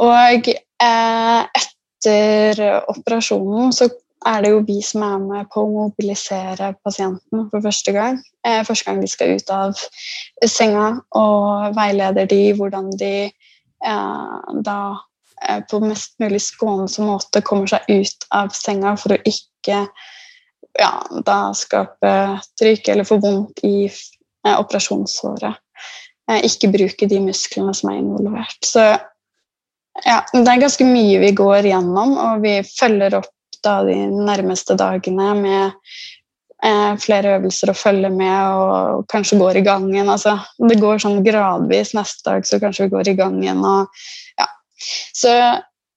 og 0.00 0.46
eh, 0.46 1.40
etter 1.58 2.62
operasjonen 2.94 3.74
så 3.74 3.90
er 4.30 4.44
det 4.44 4.54
jo 4.54 4.62
vi 4.66 4.78
som 4.82 5.02
er 5.04 5.18
med 5.24 5.50
på 5.50 5.64
å 5.64 5.72
mobilisere 5.72 6.70
pasienten 6.86 7.50
for 7.50 7.66
første 7.66 7.92
gang. 7.98 8.22
Eh, 8.46 8.62
første 8.66 8.86
gang 8.86 9.02
de 9.02 9.10
skal 9.10 9.34
ut 9.34 9.52
av 9.52 9.74
senga, 10.46 10.88
og 11.18 11.74
veileder 11.76 12.30
de 12.30 12.40
hvordan 12.54 12.94
de 13.02 13.12
eh, 13.26 14.56
da 14.62 14.80
Eh, 14.86 15.07
på 15.70 15.80
mest 15.84 16.16
mulig 16.22 16.40
skånsom 16.42 17.10
måte 17.10 17.42
kommer 17.46 17.70
seg 17.70 17.86
ut 17.88 18.26
av 18.34 18.50
senga 18.56 18.96
for 19.00 19.14
å 19.14 19.20
ikke 19.28 19.84
ja, 20.78 20.92
da 21.24 21.38
skape 21.56 22.12
trykk 22.58 22.88
eller 22.92 23.08
få 23.08 23.18
vondt 23.22 23.62
i 23.66 23.86
eh, 23.88 24.56
operasjonssåret. 24.56 25.58
Eh, 26.30 26.44
ikke 26.46 26.72
bruke 26.74 27.08
de 27.10 27.22
musklene 27.24 27.74
som 27.74 27.92
er 27.92 28.02
involvert. 28.02 28.60
Så 28.66 28.84
ja, 30.04 30.20
det 30.32 30.46
er 30.46 30.62
ganske 30.62 30.86
mye 30.86 31.18
vi 31.24 31.32
går 31.36 31.70
gjennom, 31.72 32.14
og 32.22 32.44
vi 32.44 32.60
følger 32.66 33.18
opp 33.18 33.34
da 33.64 33.80
de 33.82 33.96
nærmeste 34.12 34.76
dagene 34.78 35.32
med 35.34 35.64
eh, 36.62 36.92
flere 37.02 37.38
øvelser 37.40 37.72
å 37.72 37.78
følge 37.78 38.12
med 38.14 38.60
og 38.60 39.08
kanskje 39.10 39.40
går 39.40 39.58
i 39.58 39.64
gang 39.66 39.88
igjen. 39.90 40.12
Altså, 40.12 40.36
det 40.62 40.78
går 40.78 41.02
sånn 41.02 41.24
gradvis. 41.26 41.96
Neste 41.98 42.30
dag 42.30 42.46
så 42.46 42.60
kanskje 42.62 42.86
vi 42.86 42.94
går 42.94 43.10
i 43.14 43.18
gang 43.18 43.42
igjen. 43.42 43.64
og 43.66 43.90
så 45.16 45.34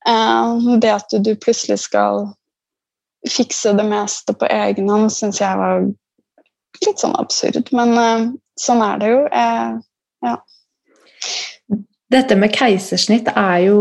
eh, 0.08 0.78
det 0.82 0.94
at 0.94 1.18
du 1.24 1.34
plutselig 1.36 1.80
skal 1.86 2.30
fikse 3.30 3.74
det 3.78 3.86
meste 3.86 4.34
på 4.34 4.50
egen 4.50 4.90
hånd, 4.90 5.12
syns 5.14 5.42
jeg 5.42 5.60
var 5.60 5.86
litt 6.86 7.04
sånn 7.04 7.18
absurd. 7.20 7.70
Men 7.76 7.94
eh, 7.98 8.26
sånn 8.60 8.84
er 8.86 9.02
det 9.02 9.14
jo. 9.14 9.22
Eh, 9.28 9.78
ja. 10.26 10.36
Dette 12.12 12.36
med 12.40 12.54
keisersnitt 12.56 13.30
er 13.36 13.58
jo 13.70 13.80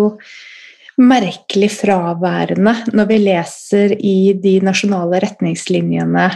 merkelig 1.00 1.70
fraværende 1.72 2.74
når 2.92 3.08
vi 3.08 3.18
leser 3.22 3.94
i 3.96 4.32
de 4.36 4.58
nasjonale 4.64 5.20
retningslinjene 5.24 6.26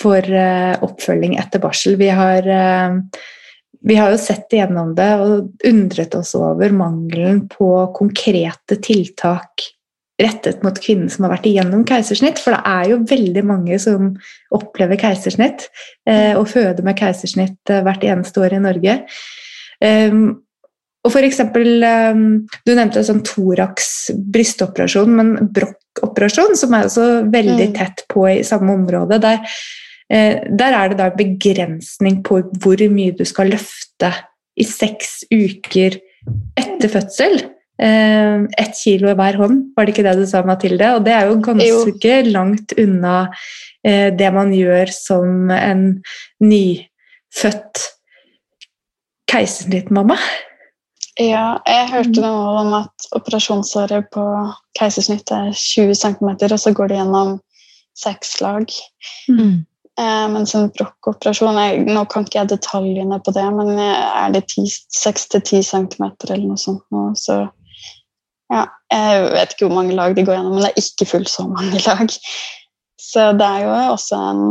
for 0.00 0.26
uh, 0.26 0.74
oppfølging 0.82 1.36
etter 1.38 1.62
barsel. 1.62 1.98
Vi 2.00 2.08
har 2.10 2.48
uh, 2.48 2.96
vi 3.84 3.96
har 4.00 4.14
jo 4.14 4.18
sett 4.20 4.52
igjennom 4.54 4.94
det 4.96 5.10
og 5.20 5.66
undret 5.68 6.14
oss 6.16 6.32
over 6.38 6.72
mangelen 6.72 7.42
på 7.52 7.68
konkrete 7.96 8.78
tiltak 8.80 9.66
rettet 10.22 10.62
mot 10.62 10.78
kvinner 10.78 11.10
som 11.10 11.26
har 11.26 11.34
vært 11.34 11.48
igjennom 11.50 11.82
keisersnitt. 11.88 12.38
For 12.40 12.54
det 12.54 12.62
er 12.70 12.92
jo 12.92 13.02
veldig 13.10 13.44
mange 13.46 13.78
som 13.82 14.14
opplever 14.54 15.00
keisersnitt 15.00 15.66
eh, 16.08 16.32
og 16.38 16.48
føder 16.52 16.86
med 16.86 16.96
keisersnitt 17.00 17.72
eh, 17.72 17.82
hvert 17.84 18.06
eneste 18.06 18.44
år 18.44 18.56
i 18.56 18.62
Norge. 18.62 18.96
Um, 19.84 20.26
og 21.04 21.12
for 21.12 21.26
eksempel, 21.26 21.82
um, 21.84 22.44
Du 22.64 22.70
nevnte 22.72 23.02
en 23.02 23.08
sånn 23.10 23.24
Thorax 23.26 23.88
brystoperasjon, 24.32 25.10
men 25.18 25.34
brokkoperasjon, 25.52 26.54
som 26.56 26.72
er 26.72 26.86
også 26.86 27.08
veldig 27.34 27.66
mm. 27.72 27.74
tett 27.76 28.06
på 28.08 28.24
i 28.30 28.44
samme 28.46 28.72
område. 28.72 29.18
der 29.20 29.42
der 30.10 30.74
er 30.76 30.90
det 30.92 30.98
da 30.98 31.08
begrensning 31.16 32.18
på 32.26 32.42
hvor 32.60 32.82
mye 32.92 33.14
du 33.16 33.24
skal 33.24 33.48
løfte 33.54 34.10
i 34.60 34.66
seks 34.68 35.24
uker 35.32 35.96
etter 36.60 36.92
fødsel. 36.92 37.38
Eh, 37.82 38.44
ett 38.60 38.76
kilo 38.78 39.10
i 39.10 39.16
hver 39.18 39.38
hånd, 39.40 39.60
var 39.74 39.86
det 39.86 39.94
ikke 39.96 40.06
det 40.06 40.14
du 40.20 40.26
sa, 40.30 40.44
Mathilde? 40.46 40.92
Og 40.94 41.04
det 41.06 41.14
er 41.16 41.26
jo 41.30 41.40
ganske 41.42 42.12
jo. 42.20 42.30
langt 42.30 42.74
unna 42.78 43.16
eh, 43.82 44.12
det 44.14 44.30
man 44.34 44.54
gjør 44.54 44.92
som 44.94 45.50
en 45.50 45.84
nyfødt 46.44 47.82
keisersnittmamma. 49.30 50.18
Ja, 51.18 51.58
jeg 51.66 51.90
hørte 51.92 52.22
noe 52.22 52.54
om 52.62 52.72
at 52.80 53.08
operasjonsåret 53.14 54.08
på 54.14 54.22
keisersnitt 54.78 55.30
er 55.34 55.52
20 55.54 55.94
cm, 55.98 56.30
og 56.30 56.58
så 56.58 56.74
går 56.74 56.90
det 56.90 56.98
gjennom 56.98 57.36
seks 57.98 58.40
lag. 58.42 58.70
Mm. 59.30 59.62
Eh, 59.94 60.24
mens 60.32 60.54
en 60.58 60.72
brokkoperasjon 60.74 61.86
Nå 61.86 62.00
kan 62.10 62.24
ikke 62.26 62.40
jeg 62.40 62.50
detaljene 62.50 63.20
på 63.22 63.30
det, 63.36 63.44
men 63.54 63.78
er 63.78 64.32
det 64.34 64.42
6-10 64.50 65.62
cm 65.62 66.08
eller 66.08 66.48
noe 66.48 66.58
sånt? 66.58 66.82
Nå, 66.90 67.12
så 67.18 67.44
ja, 68.52 68.66
Jeg 68.90 69.22
vet 69.32 69.54
ikke 69.54 69.68
hvor 69.68 69.78
mange 69.78 69.94
lag 69.94 70.16
de 70.16 70.26
går 70.26 70.36
gjennom, 70.36 70.56
men 70.56 70.66
det 70.66 70.72
er 70.72 70.82
ikke 70.82 71.10
fullt 71.14 71.30
så 71.30 71.46
mange 71.48 71.78
lag. 71.88 72.10
Så 73.00 73.30
det 73.38 73.46
er 73.46 73.66
jo 73.66 73.74
også 73.94 74.20
en 74.30 74.46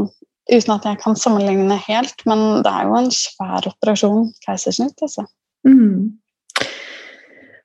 Uten 0.51 0.73
at 0.73 0.83
jeg 0.83 0.97
kan 0.99 1.15
sammenligne 1.15 1.77
helt, 1.85 2.25
men 2.27 2.41
det 2.65 2.67
er 2.67 2.89
jo 2.89 2.97
en 2.97 3.05
svær 3.15 3.63
operasjon, 3.69 4.25
keisersnitt. 4.43 4.99
altså. 4.99 5.23
Mm. 5.63 6.17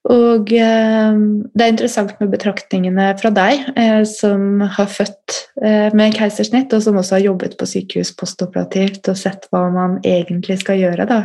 Og 0.08 0.52
eh, 0.56 1.16
det 1.52 1.64
er 1.64 1.72
interessant 1.74 2.14
med 2.20 2.30
betraktningene 2.32 3.10
fra 3.20 3.30
deg, 3.34 3.66
eh, 3.76 4.00
som 4.08 4.62
har 4.64 4.88
født 4.88 5.36
eh, 5.60 5.92
med 5.96 6.16
keisersnitt, 6.16 6.72
og 6.72 6.84
som 6.84 6.96
også 6.96 7.18
har 7.18 7.26
jobbet 7.26 7.58
på 7.60 7.68
sykehus 7.68 8.14
postoperativt 8.16 9.10
og 9.12 9.18
sett 9.20 9.44
hva 9.52 9.66
man 9.74 9.98
egentlig 10.00 10.58
skal 10.62 10.80
gjøre. 10.80 11.08
Da. 11.08 11.20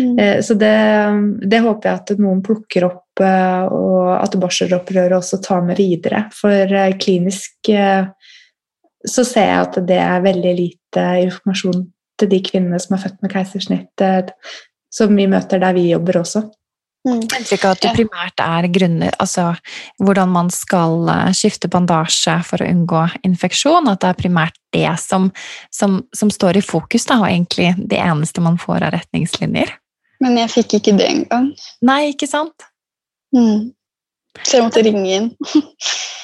Mm. 0.00 0.16
Så 0.44 0.56
det, 0.58 0.74
det, 1.44 1.60
håper 1.64 1.90
jeg 1.90 2.00
at 2.00 2.24
noen 2.24 2.40
plukker 2.44 2.88
opp, 2.88 3.02
og 3.20 4.08
at 4.16 4.34
barselopprøret 4.42 5.14
også 5.18 5.38
tar 5.44 5.62
med 5.66 5.78
videre. 5.78 6.24
For 6.34 6.72
klinisk 6.98 7.70
så 9.04 9.24
ser 9.28 9.50
jeg 9.50 9.60
at 9.60 9.78
det 9.86 10.00
er 10.00 10.24
veldig 10.24 10.56
lite 10.58 11.06
informasjon 11.28 11.84
til 12.18 12.30
de 12.32 12.40
kvinnene 12.46 12.80
som 12.82 12.96
er 12.96 13.04
født 13.04 13.22
med 13.22 13.34
keisersnitt, 13.34 14.04
som 14.94 15.14
vi 15.14 15.28
møter 15.30 15.62
der 15.62 15.76
vi 15.76 15.90
jobber 15.92 16.22
også. 16.24 16.46
Mm. 17.04 17.20
Ikke 17.52 17.68
at 17.68 17.82
det 17.84 17.90
primært 17.92 18.40
er 18.40 18.64
grunner 18.72 19.12
Altså 19.20 19.50
hvordan 20.00 20.30
man 20.32 20.46
skal 20.48 21.10
eh, 21.12 21.32
skifte 21.36 21.68
bandasje 21.68 22.38
for 22.48 22.64
å 22.64 22.68
unngå 22.70 23.02
infeksjon. 23.28 23.90
At 23.92 24.00
det 24.00 24.12
er 24.12 24.20
primært 24.22 24.56
det 24.72 24.88
som, 25.02 25.28
som, 25.74 26.00
som 26.16 26.32
står 26.32 26.60
i 26.60 26.64
fokus, 26.64 27.04
da, 27.10 27.20
og 27.20 27.28
egentlig 27.28 27.74
det 27.76 28.00
eneste 28.00 28.44
man 28.44 28.56
får 28.60 28.88
av 28.88 28.94
retningslinjer. 28.96 29.74
Men 30.24 30.38
jeg 30.40 30.52
fikk 30.54 30.78
ikke 30.78 30.96
det 30.96 31.10
engang. 31.10 31.50
Nei, 31.84 32.14
ikke 32.14 32.28
sant? 32.30 32.66
Mm. 33.36 33.74
Så 34.40 34.56
jeg 34.56 34.64
måtte 34.64 34.84
ringe 34.86 35.18
inn. 35.18 35.28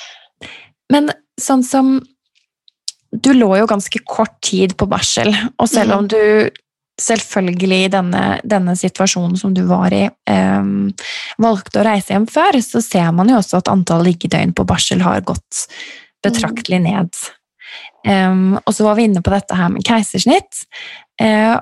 Men 0.92 1.12
sånn 1.40 1.62
som 1.66 1.98
Du 3.10 3.32
lå 3.34 3.48
jo 3.58 3.66
ganske 3.66 4.00
kort 4.06 4.36
tid 4.46 4.76
på 4.78 4.86
barsel, 4.86 5.32
og 5.58 5.66
selv 5.66 5.96
om 5.96 6.04
mm. 6.06 6.10
du 6.12 6.20
selvfølgelig 7.00 7.80
i 7.84 7.90
denne, 7.92 8.24
denne, 8.44 8.76
situasjonen 8.78 9.38
som 9.40 9.54
du 9.56 9.62
var 9.68 9.94
i, 9.94 10.04
eh, 10.06 10.70
valgte 11.40 11.80
å 11.80 11.86
reise 11.86 12.14
hjem 12.14 12.28
før, 12.30 12.60
så 12.64 12.82
ser 12.84 13.10
man 13.16 13.30
jo 13.32 13.40
også 13.40 13.60
at 13.60 13.72
antall 13.72 14.04
liggedøgn 14.06 14.54
på 14.56 14.66
barsel 14.68 15.02
har 15.04 15.24
gått 15.26 15.66
betraktelig 16.24 16.82
ned. 16.84 17.16
Um, 18.06 18.56
og 18.64 18.72
så 18.74 18.86
var 18.86 18.96
vi 18.96 19.06
inne 19.08 19.22
på 19.24 19.32
dette 19.32 19.56
her 19.56 19.68
med 19.72 19.84
keisersnitt. 19.86 20.64
Eh, 21.20 21.56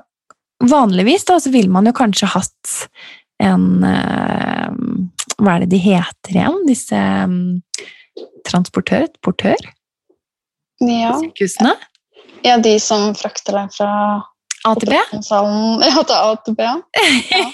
vanligvis 0.63 1.27
da, 1.29 1.39
så 1.43 1.51
ville 1.55 1.73
man 1.73 1.89
jo 1.89 1.95
kanskje 1.97 2.31
hatt 2.31 2.77
en 3.43 3.85
eh, 3.87 4.71
Hva 5.39 5.53
er 5.55 5.63
det 5.63 5.69
de 5.71 5.79
heter 5.79 6.35
igjen? 6.35 6.57
Disse 6.67 6.99
um, 6.99 7.61
transportør? 8.47 9.07
Portør? 9.23 9.69
Ja. 10.83 11.13
Sykehusene? 11.19 11.77
ja, 12.43 12.59
de 12.59 12.75
som 12.83 13.13
frakter 13.19 13.57
deg 13.57 13.73
fra 13.75 13.93
A 14.67 14.75
til 14.75 14.91
B? 14.91 14.99
operasjonssalen 14.99 15.87
ja, 15.87 16.03
til 16.03 16.19
A 16.19 16.37
til 16.45 16.59
B. 16.59 16.69
Ja. 17.29 17.45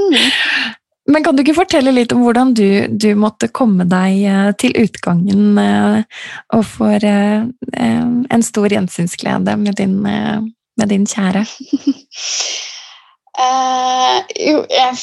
Mm. 0.00 0.14
Men 1.10 1.24
kan 1.24 1.36
du 1.36 1.42
ikke 1.42 1.56
fortelle 1.58 1.92
litt 1.94 2.12
om 2.14 2.22
hvordan 2.24 2.52
du, 2.54 2.86
du 2.88 3.08
måtte 3.18 3.48
komme 3.52 3.86
deg 3.88 4.20
eh, 4.30 4.50
til 4.60 4.76
utgangen 4.78 5.58
eh, 5.58 6.22
og 6.54 6.64
for 6.68 7.06
eh, 7.06 7.42
en 7.80 8.46
stor 8.46 8.70
gjensynsglede 8.70 9.56
med 9.58 9.78
din, 9.80 9.96
med 10.04 10.92
din 10.92 11.06
kjære? 11.10 11.42
Uh, 13.40 14.18
jo, 14.48 14.62
jeg 14.70 14.94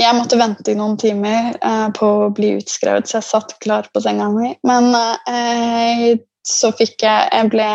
Jeg 0.00 0.16
måtte 0.16 0.40
vente 0.40 0.72
i 0.72 0.78
noen 0.78 0.96
timer 0.98 1.52
på 1.94 2.06
å 2.24 2.30
bli 2.34 2.56
utskrevet, 2.56 3.06
så 3.06 3.20
jeg 3.20 3.28
satt 3.28 3.52
klar 3.62 3.86
på 3.92 4.00
senga 4.02 4.30
mi. 4.32 4.54
Men 4.66 4.88
eh, 4.96 6.16
så 6.44 6.70
fikk 6.76 7.02
jeg 7.06 7.28
Jeg 7.32 7.50
ble 7.52 7.70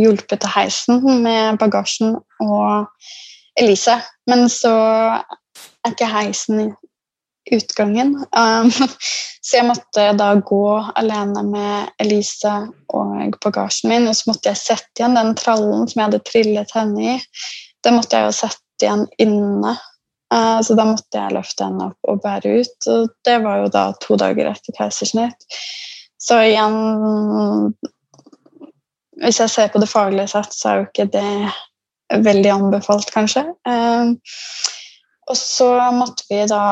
hjulpet 0.00 0.40
til 0.40 0.52
heisen 0.54 1.02
med 1.22 1.58
bagasjen 1.60 2.16
og 2.40 2.86
Elise. 3.60 3.98
Men 4.30 4.48
så 4.48 4.72
er 4.74 5.92
ikke 5.92 6.08
heisen 6.08 6.60
i 6.64 6.68
utgangen. 7.54 8.16
Um, 8.36 8.70
så 9.44 9.58
jeg 9.58 9.68
måtte 9.68 10.08
da 10.18 10.30
gå 10.40 10.66
alene 10.96 11.44
med 11.48 11.94
Elise 12.02 12.54
og 12.94 13.38
bagasjen 13.44 13.92
min. 13.92 14.08
Og 14.10 14.16
så 14.16 14.30
måtte 14.32 14.52
jeg 14.52 14.62
sette 14.62 15.02
igjen 15.02 15.18
den 15.18 15.34
trallen 15.38 15.88
som 15.88 16.00
jeg 16.00 16.08
hadde 16.08 16.22
trillet 16.30 16.76
henne 16.76 17.16
i. 17.16 17.18
Den 17.84 17.98
måtte 17.98 18.20
jeg 18.20 18.30
jo 18.30 18.38
sette 18.38 18.86
igjen 18.86 19.06
inne. 19.22 19.76
Uh, 20.32 20.58
så 20.66 20.74
da 20.74 20.86
måtte 20.88 21.20
jeg 21.20 21.36
løfte 21.36 21.68
henne 21.68 21.90
opp 21.92 22.10
og 22.10 22.22
bære 22.24 22.56
ut. 22.62 22.78
Og 22.90 23.12
det 23.28 23.40
var 23.44 23.62
jo 23.62 23.74
da 23.76 23.90
to 24.02 24.18
dager 24.20 24.50
etter 24.50 24.76
keisersnitt. 24.80 25.46
Så 26.24 26.40
igjen 26.40 26.76
Hvis 29.20 29.40
jeg 29.40 29.50
ser 29.52 29.72
på 29.72 29.80
det 29.82 29.88
faglige 29.88 30.28
sett, 30.32 30.54
så 30.56 30.68
er 30.70 30.80
jo 30.80 30.86
ikke 30.88 31.06
det 31.12 32.24
veldig 32.24 32.50
anbefalt, 32.50 33.12
kanskje. 33.14 33.44
Eh, 33.66 34.10
og 35.30 35.36
så 35.38 35.68
måtte 35.94 36.26
vi 36.28 36.40
da 36.50 36.64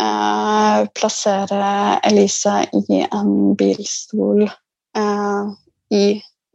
eh, 0.00 0.78
plassere 0.96 1.98
Elise 2.08 2.54
i 2.78 3.02
en 3.02 3.32
bilstol 3.58 4.46
eh, 4.46 5.50
i 5.92 6.06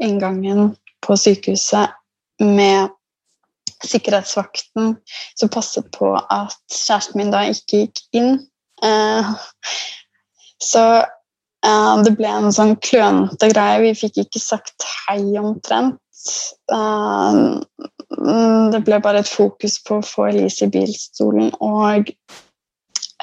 inngangen 0.02 0.71
på 1.06 1.19
sykehuset 1.19 1.93
med 2.41 2.95
sikkerhetsvakten 3.86 4.95
som 5.38 5.54
passet 5.54 5.91
på 5.93 6.15
at 6.17 6.58
kjæresten 6.71 7.19
min 7.19 7.36
da 7.36 7.43
ikke 7.52 7.84
gikk 7.84 8.02
inn. 8.17 8.34
Eh, 8.82 9.36
så 10.63 10.88
eh, 11.65 11.93
det 12.06 12.13
ble 12.20 12.34
en 12.39 12.54
sånn 12.54 12.76
klønete 12.84 13.50
greie. 13.54 13.82
Vi 13.86 13.96
fikk 14.06 14.22
ikke 14.26 14.43
sagt 14.43 14.86
hei 15.08 15.22
omtrent. 15.41 16.02
Uh, 16.72 17.60
det 18.74 18.82
ble 18.86 19.00
bare 19.04 19.22
et 19.24 19.30
fokus 19.30 19.78
på 19.86 20.00
å 20.00 20.06
få 20.06 20.28
Elise 20.32 20.67
i 20.67 20.74
bilstolen. 20.74 21.54
Og 21.63 22.12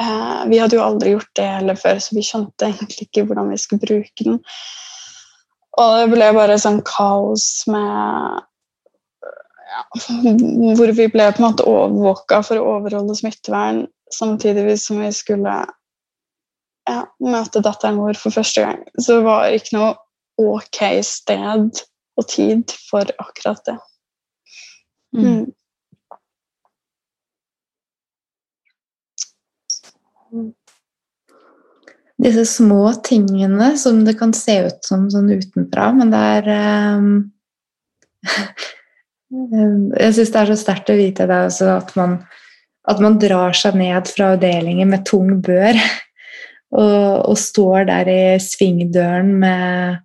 uh, 0.01 0.41
vi 0.51 0.61
hadde 0.61 0.79
jo 0.79 0.85
aldri 0.85 1.15
gjort 1.15 1.33
det 1.39 1.51
heller 1.59 1.79
før, 1.81 2.01
så 2.01 2.17
vi 2.17 2.25
skjønte 2.27 2.71
egentlig 2.71 3.09
ikke 3.09 3.27
hvordan 3.29 3.53
vi 3.53 3.61
skulle 3.61 3.85
bruke 3.85 4.29
den. 4.29 4.41
Og 5.75 5.95
det 5.99 6.11
ble 6.13 6.33
bare 6.37 6.59
sånn 6.63 6.83
kaos 6.87 7.65
med 7.67 8.43
ja, 9.75 9.81
Hvor 10.79 10.93
vi 10.95 11.09
ble 11.11 11.31
på 11.35 11.43
en 11.43 11.49
måte 11.49 11.67
overvåka 11.67 12.45
for 12.47 12.61
å 12.61 12.77
overholde 12.77 13.17
smittevern, 13.19 13.89
samtidig 14.15 14.77
som 14.79 15.03
vi 15.03 15.11
skulle 15.15 15.57
ja, 16.89 17.01
møte 17.25 17.63
datteren 17.65 18.01
vår 18.01 18.19
for 18.21 18.35
første 18.35 18.65
gang. 18.65 18.83
Så 18.99 19.19
det 19.19 19.27
var 19.27 19.53
ikke 19.55 19.77
noe 19.79 19.93
ok 20.41 20.81
sted 21.07 21.85
og 22.19 22.29
tid 22.31 22.75
for 22.89 23.09
akkurat 23.23 23.63
det. 23.67 23.79
Mm. 25.15 25.47
mm. 30.33 30.53
Disse 32.25 32.45
små 32.47 32.93
tingene 33.03 33.73
som 33.79 34.05
det 34.07 34.15
kan 34.19 34.33
se 34.37 34.61
ut 34.69 34.87
som 34.87 35.09
sånn 35.11 35.33
utenfra, 35.35 35.89
men 35.99 36.13
det 36.15 36.23
er 36.39 36.51
um, 36.99 37.11
Jeg 39.35 40.15
syns 40.15 40.31
det 40.31 40.41
er 40.41 40.51
så 40.53 40.57
sterkt 40.59 40.93
å 40.93 40.99
vite 40.99 41.27
det 41.27 41.41
at 41.67 41.91
man, 41.99 42.21
at 42.87 43.01
man 43.03 43.19
drar 43.19 43.57
seg 43.59 43.75
ned 43.81 44.07
fra 44.07 44.35
avdelingen 44.37 44.93
med 44.93 45.03
tung 45.09 45.41
bør 45.43 45.75
og, 46.75 47.31
og 47.31 47.39
står 47.39 47.87
der 47.91 48.11
i 48.11 48.23
svingdøren 48.43 49.31
med 49.41 50.03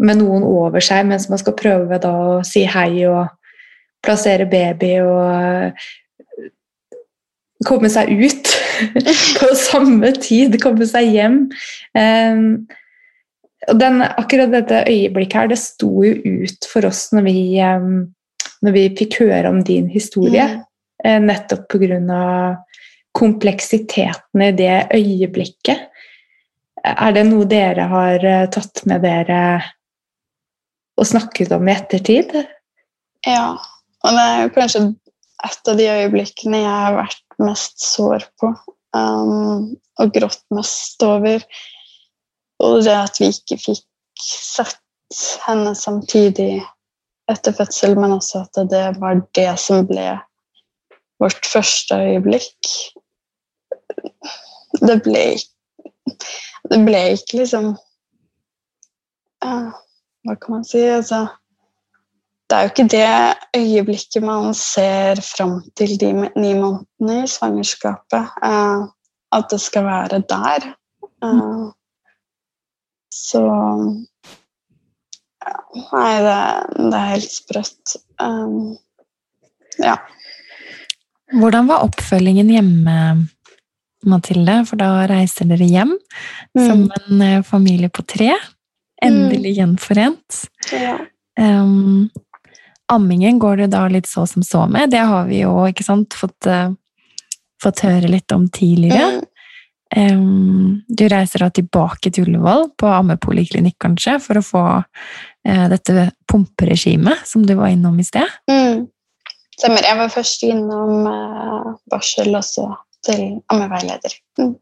med 0.00 0.20
noen 0.20 0.44
over 0.46 0.82
seg 0.84 1.06
mens 1.08 1.28
man 1.30 1.40
skal 1.40 1.56
prøve 1.58 2.00
da 2.00 2.10
å 2.10 2.36
si 2.46 2.64
hei 2.68 3.04
og 3.08 3.28
plassere 4.04 4.46
baby 4.48 4.94
og 5.04 5.76
komme 7.68 7.90
seg 7.92 8.12
ut 8.16 8.52
på 9.40 9.48
samme 9.60 10.14
tid, 10.16 10.56
komme 10.62 10.86
seg 10.88 11.10
hjem. 11.12 11.42
Um, 11.92 12.46
og 13.68 13.76
den, 13.76 14.00
akkurat 14.00 14.48
dette 14.54 14.86
øyeblikket 14.88 15.36
her, 15.36 15.50
det 15.52 15.60
sto 15.60 15.90
jo 16.06 16.14
ut 16.16 16.68
for 16.70 16.88
oss 16.88 17.10
når 17.12 17.26
vi, 17.28 17.42
um, 17.60 18.08
når 18.64 18.76
vi 18.78 18.86
fikk 19.02 19.18
høre 19.20 19.52
om 19.52 19.60
din 19.66 19.90
historie. 19.92 20.46
Mm. 20.48 20.64
Uh, 21.04 21.18
nettopp 21.28 21.68
pga. 21.68 22.22
Kompleksiteten 23.16 24.44
i 24.44 24.52
det 24.56 24.76
øyeblikket. 24.94 25.88
Er 26.80 27.12
det 27.12 27.26
noe 27.28 27.44
dere 27.48 27.88
har 27.90 28.24
uh, 28.24 28.46
tatt 28.52 28.84
med 28.88 29.04
dere 29.04 29.40
og 31.00 31.08
snakket 31.08 31.52
om 31.56 31.68
i 31.68 31.74
ettertid? 31.74 32.32
Ja, 33.26 33.56
og 34.04 34.16
det 34.16 34.24
er 34.24 34.42
jo 34.44 34.52
kanskje 34.54 34.84
et 35.44 35.70
av 35.72 35.78
de 35.80 35.88
øyeblikkene 35.88 36.60
jeg 36.60 36.76
har 36.84 36.98
vært 36.98 37.40
mest 37.40 37.80
sår 37.84 38.26
på 38.40 38.52
um, 38.96 39.70
og 40.00 40.12
grått 40.14 40.44
mest 40.54 41.02
over. 41.04 41.44
Og 42.60 42.82
det 42.84 42.96
at 42.96 43.20
vi 43.20 43.30
ikke 43.32 43.58
fikk 43.60 43.86
sett 44.20 44.76
henne 45.46 45.72
samtidig 45.76 46.60
etter 47.30 47.54
fødsel, 47.56 47.96
men 47.98 48.16
også 48.16 48.44
at 48.44 48.60
det 48.70 48.84
var 49.00 49.22
det 49.36 49.52
som 49.60 49.86
ble 49.88 50.12
vårt 51.20 51.46
første 51.46 51.96
øyeblikk. 51.96 52.72
Det 54.80 54.96
ble, 55.04 55.24
det 56.70 56.80
ble 56.86 57.02
ikke 57.16 57.42
liksom 57.42 57.74
uh, 59.44 59.68
hva 60.26 60.36
kan 60.36 60.56
man 60.56 60.64
si? 60.68 60.82
Altså, 60.84 61.26
det 62.50 62.56
er 62.56 62.64
jo 62.64 62.72
ikke 62.72 62.88
det 62.92 63.60
øyeblikket 63.60 64.24
man 64.26 64.54
ser 64.58 65.20
fram 65.24 65.60
til 65.78 65.94
de 66.00 66.12
ni 66.12 66.54
månedene 66.58 67.24
i 67.24 67.30
svangerskapet. 67.30 68.32
Uh, 68.44 68.88
at 69.32 69.46
det 69.50 69.60
skal 69.62 69.84
være 69.86 70.22
der. 70.28 70.72
Uh, 71.24 71.70
så 73.14 73.42
ja, 75.40 75.56
Nei, 75.92 76.14
det, 76.24 76.38
det, 76.76 76.96
er 76.96 77.12
helt 77.14 77.32
sprøtt. 77.32 77.96
Um, 78.20 78.76
ja. 79.78 79.96
Hvordan 81.30 81.68
var 81.70 81.86
oppfølgingen 81.86 82.50
hjemme, 82.50 82.96
Mathilde? 84.08 84.60
For 84.68 84.80
da 84.80 85.06
reiser 85.10 85.48
dere 85.50 85.68
hjem 85.68 85.94
mm. 86.56 86.64
som 86.64 86.86
en 86.88 87.44
familie 87.44 87.92
på 87.92 88.04
tre. 88.08 88.32
Endelig 89.02 89.54
mm. 89.54 89.56
gjenforent. 89.58 90.42
Ja. 90.72 90.98
Um, 91.40 92.10
ammingen 92.92 93.38
går 93.38 93.56
det 93.56 93.70
da 93.72 93.86
litt 93.88 94.08
så 94.10 94.26
som 94.26 94.42
så 94.42 94.66
med. 94.68 94.90
Det 94.90 95.00
har 95.08 95.26
vi 95.30 95.42
jo 95.44 95.54
ikke 95.70 95.86
sant, 95.86 96.14
fått, 96.16 96.46
uh, 96.46 96.72
fått 97.62 97.84
høre 97.86 98.10
litt 98.12 98.32
om 98.36 98.48
tidligere. 98.52 99.20
Mm. 99.20 99.26
Um, 99.96 100.82
du 100.88 101.08
reiser 101.10 101.42
da 101.42 101.50
tilbake 101.50 102.12
til 102.12 102.28
Ullevål, 102.28 102.68
på 102.78 102.86
ammepoliklinikk 102.86 103.78
kanskje, 103.82 104.18
for 104.22 104.38
å 104.38 104.44
få 104.44 104.64
uh, 104.84 105.66
dette 105.72 106.10
pumperegimet 106.30 107.24
som 107.26 107.46
du 107.46 107.56
var 107.58 107.72
innom 107.72 107.98
i 107.98 108.06
sted? 108.06 108.38
Mm. 108.50 108.86
Stemmer. 109.56 109.84
Jeg 109.84 109.98
var 109.98 110.12
først 110.12 110.44
innom 110.46 111.08
uh, 111.08 111.72
barsel, 111.90 112.30
og 112.36 112.46
så 112.46 112.68
til 113.06 113.22
ammeveileder. 113.52 114.16
Mm. 114.40 114.54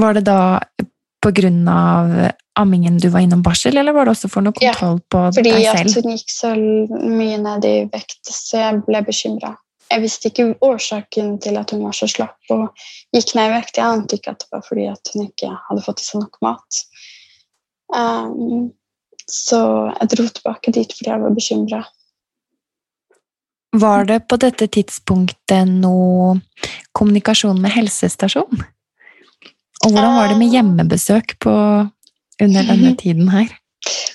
Var 0.00 0.14
det 0.18 0.24
da 0.28 0.40
pga. 1.20 2.30
ammingen 2.54 2.98
du 2.98 3.08
var 3.08 3.20
innom 3.20 3.42
barsel, 3.42 3.76
eller 3.76 3.92
var 3.92 4.04
det 4.04 4.14
også 4.16 4.28
for 4.28 4.44
noe 4.44 4.52
kontroll 4.52 4.98
ja, 4.98 5.06
på 5.08 5.20
deg 5.36 5.50
selv? 5.64 5.90
Fordi 5.90 5.90
at 5.90 6.04
hun 6.04 6.16
gikk 6.16 6.32
så 6.32 6.52
mye 6.56 7.38
ned 7.40 7.64
i 7.64 7.76
vekt, 7.92 8.20
så 8.26 8.62
jeg 8.64 8.80
ble 8.86 9.02
bekymra. 9.06 9.56
jeg 9.90 10.02
visste 10.04 10.30
ikke 10.30 10.54
årsaken 10.62 11.38
til 11.42 11.56
at 11.58 11.70
hun 11.74 11.82
var 11.84 11.94
så 11.96 12.06
slapp 12.06 12.52
og 12.54 12.68
gikk 13.14 13.34
ned 13.34 13.48
i 13.48 13.54
vekt. 13.56 13.76
Jeg 13.76 13.86
ante 13.86 14.16
ikke 14.16 14.34
at 14.34 14.44
det 14.44 14.50
var 14.52 14.62
fordi 14.66 14.86
hun 14.86 15.24
ikke 15.26 15.54
hadde 15.68 15.86
fått 15.86 16.00
i 16.00 16.06
seg 16.06 16.22
nok 16.22 16.36
mat. 16.46 16.82
Um, 17.90 18.70
så 19.30 19.60
jeg 19.96 20.12
dro 20.12 20.28
tilbake 20.28 20.74
dit 20.74 20.94
fordi 20.94 21.10
jeg 21.10 21.24
var 21.24 21.34
bekymra. 21.34 21.82
Var 23.72 24.04
det 24.04 24.18
på 24.26 24.36
dette 24.42 24.66
tidspunktet 24.66 25.68
noe 25.70 26.34
kommunikasjon 26.96 27.60
med 27.62 27.70
helsestasjon? 27.76 28.64
Og 29.80 29.94
hvordan 29.94 30.16
var 30.18 30.28
det 30.28 30.38
med 30.40 30.52
hjemmebesøk 30.52 31.36
på, 31.40 31.52
under 32.42 32.66
denne 32.66 32.96
tiden 32.98 33.30
her? 33.32 33.52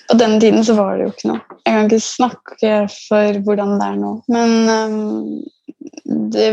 På 0.09 0.17
den 0.19 0.39
tiden 0.39 0.65
så 0.65 0.75
var 0.77 0.97
det 0.97 1.07
jo 1.07 1.13
ikke 1.13 1.29
noe. 1.31 1.57
Jeg 1.65 1.73
kan 1.73 1.87
ikke 1.87 2.03
snakke 2.05 2.73
for 2.93 3.39
hvordan 3.47 3.77
det 3.79 3.87
er 3.87 4.01
nå. 4.01 4.11
Men 4.35 4.51
um, 4.69 6.25
det 6.35 6.49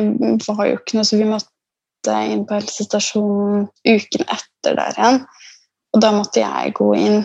var 0.47 0.63
jo 0.69 0.79
ikke 0.79 0.97
noe, 0.97 1.09
så 1.09 1.19
vi 1.21 1.29
måtte 1.29 2.19
inn 2.33 2.47
på 2.49 2.57
helsestasjonen 2.61 3.67
uken 3.85 4.25
etter 4.25 4.79
der 4.79 4.97
igjen. 4.97 5.21
Og 5.93 6.05
da 6.07 6.13
måtte 6.15 6.41
jeg 6.41 6.73
gå 6.79 6.89
inn. 6.97 7.19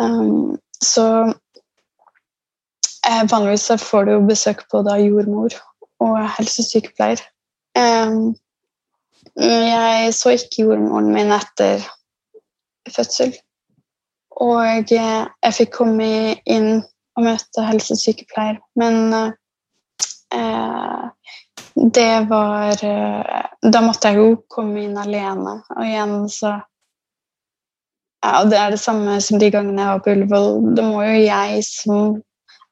Um, 0.00 0.56
så 0.82 1.04
Vanligvis 3.08 3.66
så 3.70 3.78
får 3.80 4.04
du 4.04 4.12
jo 4.12 4.26
besøk 4.28 4.64
på 4.70 4.82
da 4.86 4.98
jordmor 5.00 5.54
og 6.04 6.16
helsesykepleier. 6.36 7.22
Jeg 9.38 10.14
så 10.14 10.34
ikke 10.34 10.64
jordmoren 10.66 11.12
min 11.14 11.32
etter 11.32 11.84
fødsel. 12.90 13.32
Og 14.38 14.92
jeg 14.92 15.54
fikk 15.56 15.72
komme 15.80 16.08
inn 16.46 16.82
og 17.18 17.24
møte 17.26 17.64
helsesykepleier, 17.66 18.60
men 18.78 19.14
eh, 20.34 21.04
det 21.74 22.12
var 22.30 22.84
eh, 22.84 23.44
Da 23.62 23.80
måtte 23.82 24.12
jeg 24.12 24.20
jo 24.20 24.36
komme 24.50 24.84
inn 24.84 24.98
alene. 24.98 25.58
Og 25.74 25.82
igjen 25.84 26.28
så 26.30 26.58
ja, 28.22 28.40
og 28.40 28.50
Det 28.50 28.58
er 28.58 28.70
det 28.74 28.80
samme 28.82 29.20
som 29.22 29.38
de 29.38 29.50
gangene 29.50 29.82
jeg 29.82 29.90
var 29.90 30.00
på 30.02 30.14
Ullevål. 30.14 30.48
Det 30.74 30.84
må 30.86 31.02
jo 31.06 31.18
jeg 31.22 31.62
som 31.66 32.16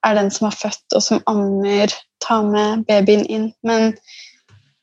er 0.06 0.16
den 0.18 0.30
som 0.32 0.48
er 0.48 0.56
født, 0.56 0.86
og 0.94 1.02
som 1.02 1.22
ammer, 1.30 1.92
tar 2.22 2.46
med 2.46 2.86
babyen 2.88 3.26
inn. 3.26 3.50
Men 3.66 3.94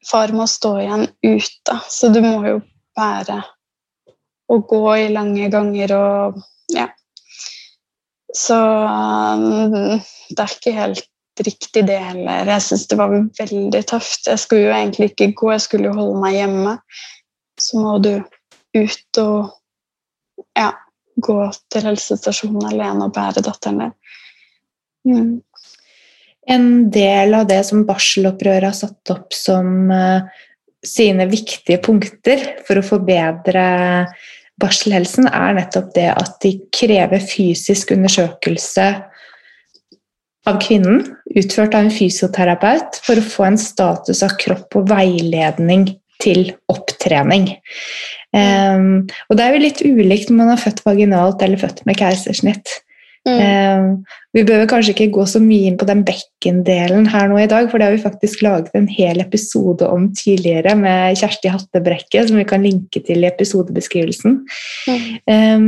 far 0.09 0.33
må 0.35 0.47
stå 0.49 0.75
igjen 0.83 1.07
ute, 1.23 1.79
så 1.89 2.11
du 2.13 2.21
må 2.23 2.37
jo 2.47 2.59
bære 2.97 3.39
og 4.53 4.67
gå 4.69 4.83
i 5.05 5.07
lange 5.13 5.47
ganger 5.51 5.95
og 5.97 6.43
ja. 6.73 6.89
Så 8.33 8.57
um, 8.57 9.99
det 10.29 10.41
er 10.41 10.53
ikke 10.57 10.75
helt 10.77 11.09
riktig, 11.39 11.83
det 11.87 11.99
heller. 12.01 12.49
Jeg 12.49 12.65
syns 12.65 12.87
det 12.89 12.97
var 12.97 13.13
veldig 13.13 13.81
tøft. 13.89 14.27
Jeg 14.27 14.41
skulle 14.41 14.67
jo 14.67 14.73
egentlig 14.73 15.11
ikke 15.11 15.31
gå, 15.37 15.51
jeg 15.53 15.65
skulle 15.65 15.89
jo 15.89 15.97
holde 15.97 16.21
meg 16.21 16.37
hjemme. 16.37 16.77
Så 17.61 17.81
må 17.81 17.97
du 18.01 18.15
ut 18.73 19.21
og 19.21 19.53
ja, 20.57 20.71
gå 21.21 21.37
til 21.73 21.87
helsestasjonen 21.89 22.65
alene 22.71 23.07
og 23.07 23.13
bære 23.13 23.45
datteren 23.45 23.83
din. 23.83 23.93
Mm. 25.07 25.41
En 26.53 26.67
del 26.91 27.35
av 27.37 27.47
det 27.47 27.61
som 27.67 27.85
barselopprøret 27.87 28.67
har 28.67 28.75
satt 28.75 29.13
opp 29.13 29.35
som 29.35 29.91
uh, 29.91 30.25
sine 30.83 31.27
viktige 31.31 31.79
punkter 31.83 32.41
for 32.67 32.79
å 32.79 32.85
forbedre 32.85 33.63
barselhelsen, 34.61 35.29
er 35.31 35.55
nettopp 35.57 35.93
det 35.95 36.09
at 36.11 36.37
de 36.43 36.57
krever 36.75 37.23
fysisk 37.23 37.95
undersøkelse 37.95 38.87
av 40.49 40.59
kvinnen, 40.59 41.05
utført 41.39 41.75
av 41.75 41.87
en 41.87 41.93
fysioterapeut, 41.93 42.99
for 43.05 43.19
å 43.19 43.25
få 43.25 43.47
en 43.47 43.59
status 43.59 44.23
av 44.25 44.35
kropp 44.41 44.75
og 44.79 44.89
veiledning 44.91 45.87
til 46.23 46.51
opptrening. 46.71 47.49
Um, 48.35 49.05
og 49.29 49.37
det 49.37 49.45
er 49.45 49.55
jo 49.55 49.63
litt 49.63 49.83
ulikt 49.85 50.31
om 50.33 50.41
man 50.41 50.53
er 50.53 50.61
født 50.61 50.83
vaginalt 50.85 51.43
eller 51.45 51.61
født 51.61 51.83
med 51.87 51.99
keisersnitt. 51.99 52.79
Mm. 53.23 53.39
Um, 53.39 53.91
vi 54.35 54.43
behøver 54.43 54.67
kanskje 54.67 54.91
ikke 54.91 55.13
gå 55.15 55.25
så 55.31 55.39
mye 55.39 55.69
inn 55.69 55.77
på 55.79 55.87
den 55.87 56.01
bekkendelen 56.03 57.05
her 57.07 57.29
nå 57.31 57.37
i 57.39 57.47
dag, 57.47 57.69
for 57.71 57.79
det 57.79 57.87
har 57.87 57.95
vi 57.95 58.03
faktisk 58.03 58.43
laget 58.43 58.75
en 58.75 58.89
hel 58.91 59.23
episode 59.23 59.87
om 59.87 60.09
tidligere 60.17 60.75
med 60.79 61.19
Kjersti 61.21 61.51
Hattebrekke, 61.53 62.25
som 62.27 62.39
vi 62.41 62.47
kan 62.49 62.65
linke 62.67 62.99
til 63.07 63.23
i 63.23 63.29
episodebeskrivelsen. 63.31 64.41
Mm. 64.89 65.05
Um, 65.31 65.67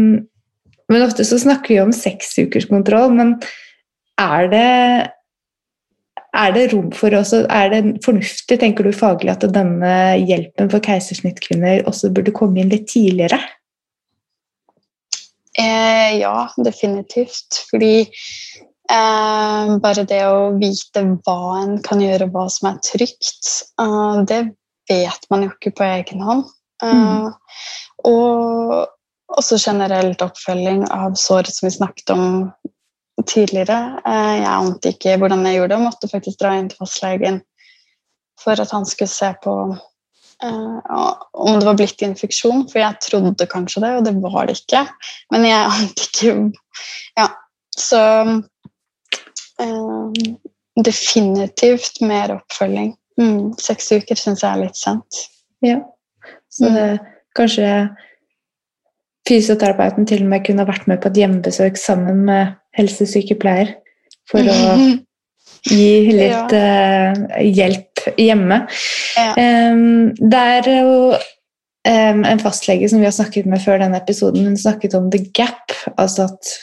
men 0.91 1.06
ofte 1.06 1.26
så 1.26 1.39
snakker 1.41 1.74
vi 1.74 1.82
om 1.82 1.96
seksukerskontroll, 1.96 3.15
men 3.15 3.38
er 4.22 4.52
det 4.52 4.72
er 6.36 6.52
det 6.52 6.65
rom 6.74 6.89
for 6.91 7.15
også, 7.15 7.46
er 7.50 7.70
det 7.72 7.82
fornuftig, 8.04 8.58
tenker 8.60 8.84
du 8.84 8.91
faglig, 8.96 9.32
at 9.32 9.46
denne 9.56 9.91
hjelpen 10.20 10.68
for 10.72 10.84
keisersnittkvinner 10.84 11.86
også 11.88 12.12
burde 12.12 12.36
komme 12.36 12.60
inn 12.60 12.74
litt 12.74 12.89
tidligere? 12.91 13.39
Eh, 15.60 16.18
ja, 16.20 16.50
definitivt. 16.58 17.62
Fordi 17.70 18.02
eh, 18.02 19.78
bare 19.82 20.06
det 20.10 20.22
å 20.28 20.52
vite 20.60 21.06
hva 21.26 21.39
en 21.62 21.80
kan 21.86 22.04
gjøre, 22.04 22.30
hva 22.34 22.48
som 22.52 22.72
er 22.74 22.82
trygt, 22.86 23.54
eh, 23.82 24.20
det 24.28 24.41
vet 24.91 25.32
man 25.32 25.48
jo 25.48 25.54
ikke 25.54 25.76
på 25.80 25.88
egen 25.88 26.26
hånd. 26.26 26.46
Mm. 26.84 27.32
Og 28.06 28.76
også 29.36 29.58
generelt 29.58 30.22
oppfølging 30.22 30.84
av 30.94 31.15
sår, 31.18 31.50
som 31.50 31.70
vi 31.70 31.74
snakket 31.78 32.13
om 32.13 32.26
tidligere. 33.24 33.80
Eh, 34.06 34.36
jeg 34.41 34.52
ante 34.52 34.94
ikke 34.94 35.18
hvordan 35.22 35.46
jeg 35.48 35.60
gjorde 35.60 35.74
det, 35.74 35.80
og 35.80 35.88
måtte 35.88 36.12
faktisk 36.12 36.41
dra 36.41 36.56
inn 36.60 36.70
til 36.72 36.84
fastlegen 36.84 37.41
for 38.41 38.60
at 38.60 38.72
han 38.76 38.86
skulle 38.88 39.12
se 39.12 39.32
på 39.44 39.54
om 40.43 41.60
det 41.60 41.65
var 41.67 41.78
blitt 41.80 42.02
infeksjon, 42.06 42.65
for 42.71 42.82
jeg 42.82 43.00
trodde 43.06 43.48
kanskje 43.52 43.84
det, 43.86 43.91
og 43.98 44.06
det 44.08 44.15
var 44.24 44.50
det 44.50 44.58
ikke. 44.60 44.84
Men 45.34 45.48
jeg 45.48 45.71
ante 45.71 46.10
ikke 46.10 46.36
Ja, 47.19 47.30
så 47.78 48.02
uh, 49.62 50.12
Definitivt 50.76 52.02
mer 52.04 52.34
oppfølging. 52.34 52.89
Mm, 53.15 53.54
seks 53.63 53.93
uker 53.95 54.19
syns 54.19 54.43
jeg 54.43 54.52
er 54.52 54.60
litt 54.65 54.76
sent. 54.76 55.21
Ja, 55.63 55.78
så 56.52 56.67
det, 56.74 56.88
kanskje 57.38 57.69
fysioterapeuten 59.26 60.04
til 60.10 60.26
og 60.26 60.34
med 60.34 60.43
kunne 60.43 60.67
vært 60.67 60.84
med 60.91 61.00
på 61.00 61.13
et 61.13 61.21
hjemmebesøk 61.21 61.80
sammen 61.80 62.26
med 62.28 62.58
helsesykepleier 62.76 63.71
for 64.28 64.43
å 64.43 64.76
gi 65.71 66.12
litt 66.12 66.58
ja. 66.60 67.13
uh, 67.15 67.39
hjelp 67.39 67.94
hjemme. 68.18 68.62
Ja. 69.18 69.32
Um, 69.72 70.12
det 70.20 70.44
er 70.60 70.70
jo 70.74 70.94
um, 71.15 72.22
en 72.28 72.44
fastlege 72.44 72.89
som 72.91 73.02
vi 73.02 73.10
har 73.10 73.15
snakket 73.15 73.50
med 73.50 73.63
før 73.63 73.82
denne 73.84 74.00
episoden, 74.02 74.48
hun 74.48 74.60
snakket 74.60 74.98
om 74.98 75.10
the 75.13 75.24
gap. 75.36 75.76
Altså 75.98 76.30
at 76.30 76.56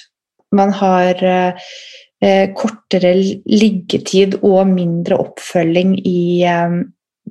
man 0.53 0.73
har 0.77 1.23
uh, 1.25 2.47
kortere 2.59 3.15
liggetid 3.49 4.39
og 4.43 4.67
mindre 4.71 5.19
oppfølging 5.25 5.99
i 6.07 6.45
um, 6.49 6.83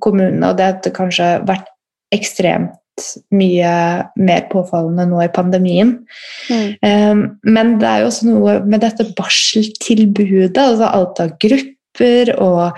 kommunene. 0.04 0.52
Og 0.52 0.60
det 0.60 0.70
har 0.70 0.96
kanskje 0.96 1.34
vært 1.48 1.70
ekstremt 2.12 2.78
mye 3.34 3.74
mer 4.20 4.48
påfallende 4.52 5.08
nå 5.10 5.22
i 5.24 5.32
pandemien. 5.34 5.94
Mm. 6.52 6.74
Um, 6.84 7.22
men 7.48 7.76
det 7.82 7.88
er 7.88 8.02
jo 8.02 8.10
også 8.12 8.28
noe 8.28 8.58
med 8.68 8.84
dette 8.84 9.08
barseltilbudet, 9.18 10.60
altså 10.60 10.90
alt 10.92 11.22
av 11.24 11.38
grupper 11.42 11.78
og 12.00 12.78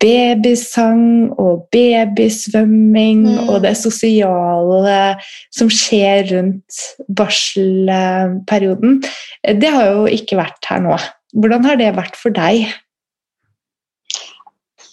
babysang 0.00 1.32
og 1.38 1.68
babysvømming 1.72 3.24
mm. 3.26 3.48
og 3.48 3.62
det 3.64 3.76
sosiale 3.76 5.16
som 5.54 5.70
skjer 5.70 6.28
rundt 6.32 6.82
barselperioden. 7.08 9.02
Det 9.42 9.70
har 9.74 9.90
jo 9.90 10.06
ikke 10.06 10.38
vært 10.38 10.70
her 10.70 10.84
nå. 10.84 10.98
Hvordan 11.34 11.64
har 11.64 11.76
det 11.76 11.96
vært 11.96 12.16
for 12.16 12.30
deg? 12.30 12.68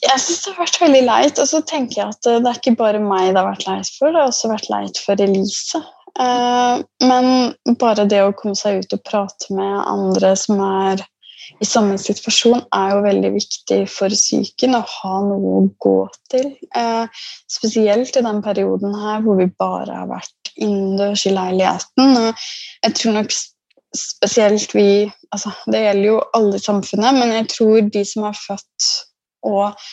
Jeg 0.06 0.22
syns 0.22 0.44
det 0.44 0.54
har 0.54 0.66
vært 0.66 0.82
veldig 0.82 1.04
leit. 1.06 1.40
Og 1.42 1.50
så 1.50 1.62
tenker 1.66 2.02
jeg 2.02 2.14
at 2.14 2.28
det 2.28 2.50
er 2.50 2.60
ikke 2.60 2.78
bare 2.80 3.02
meg 3.02 3.32
det 3.32 3.42
har 3.42 3.52
vært 3.54 3.68
leit 3.70 3.92
for, 3.98 4.12
det 4.12 4.22
har 4.22 4.32
også 4.32 4.52
vært 4.52 4.72
leit 4.74 5.02
for 5.02 5.22
Elise. 5.22 5.82
Eh, 6.20 6.84
men 7.04 7.76
bare 7.82 8.06
det 8.08 8.22
å 8.24 8.36
komme 8.38 8.56
seg 8.58 8.84
ut 8.84 8.96
og 8.96 9.04
prate 9.08 9.56
med 9.56 9.82
andre 9.84 10.36
som 10.40 10.62
er 10.64 11.04
i 11.62 11.66
samme 11.68 11.98
situasjon, 12.02 12.66
er 12.76 12.94
jo 12.94 13.04
veldig 13.06 13.32
viktig 13.36 13.80
for 13.92 14.14
psyken 14.14 14.78
å 14.78 14.84
ha 14.84 15.16
noe 15.24 15.52
å 15.60 15.66
gå 15.82 15.98
til. 16.32 16.50
Eh, 16.76 17.22
spesielt 17.52 18.18
i 18.18 18.24
den 18.26 18.42
perioden 18.46 18.96
her 19.00 19.24
hvor 19.24 19.40
vi 19.40 19.48
bare 19.60 20.02
har 20.02 20.10
vært 20.12 20.52
innendørs 20.56 21.26
i 21.30 21.36
leiligheten. 21.36 22.18
Og 22.20 22.48
jeg 22.86 22.98
tror 23.00 23.20
nok 23.20 23.36
spesielt 23.96 24.74
vi 24.76 25.12
altså 25.32 25.52
Det 25.72 25.82
gjelder 25.82 26.08
jo 26.08 26.18
alle 26.36 26.60
i 26.60 26.64
samfunnet, 26.64 27.16
men 27.16 27.32
jeg 27.34 27.48
tror 27.52 27.88
de 27.92 28.04
som 28.08 28.24
har 28.28 28.36
født 28.36 28.90
og 29.46 29.86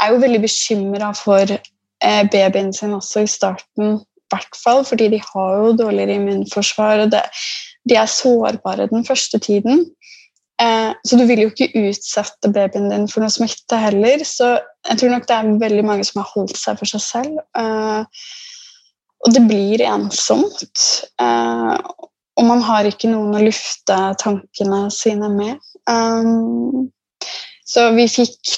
er 0.00 0.12
jo 0.12 0.20
veldig 0.22 0.40
bekymra 0.42 1.10
for 1.16 1.52
eh, 1.52 2.22
babyen 2.32 2.72
sin 2.76 2.94
også 2.96 3.24
i 3.24 3.30
starten, 3.30 3.98
i 4.00 4.32
hvert 4.32 4.58
fall 4.58 4.84
fordi 4.88 5.10
de 5.14 5.20
har 5.22 5.56
jo 5.60 5.76
dårligere 5.78 6.16
immunforsvar. 6.18 7.04
og 7.04 7.12
det, 7.12 7.22
De 7.88 7.96
er 7.96 8.10
sårbare 8.10 8.88
den 8.90 9.04
første 9.06 9.38
tiden. 9.38 9.84
Eh, 10.62 10.92
så 11.04 11.16
du 11.16 11.26
vil 11.28 11.42
jo 11.44 11.50
ikke 11.50 11.68
utsette 11.76 12.50
babyen 12.52 12.88
din 12.92 13.06
for 13.10 13.24
noe 13.24 13.32
smitte 13.32 13.78
heller. 13.80 14.24
Så 14.24 14.54
jeg 14.88 15.00
tror 15.00 15.12
nok 15.12 15.28
det 15.28 15.36
er 15.36 15.54
veldig 15.60 15.86
mange 15.86 16.06
som 16.08 16.22
har 16.22 16.32
holdt 16.32 16.56
seg 16.58 16.80
for 16.80 16.92
seg 16.92 17.04
selv. 17.04 17.40
Eh, 17.58 18.26
og 19.26 19.34
det 19.34 19.44
blir 19.48 19.84
ensomt. 19.88 20.84
Eh, 21.20 21.74
og 22.36 22.44
man 22.44 22.62
har 22.64 22.88
ikke 22.88 23.10
noen 23.12 23.36
å 23.36 23.44
lufte 23.44 23.96
tankene 24.20 24.86
sine 24.92 25.28
med. 25.32 25.60
Um, 25.88 26.90
så 27.64 27.88
vi 27.96 28.04
fikk 28.10 28.56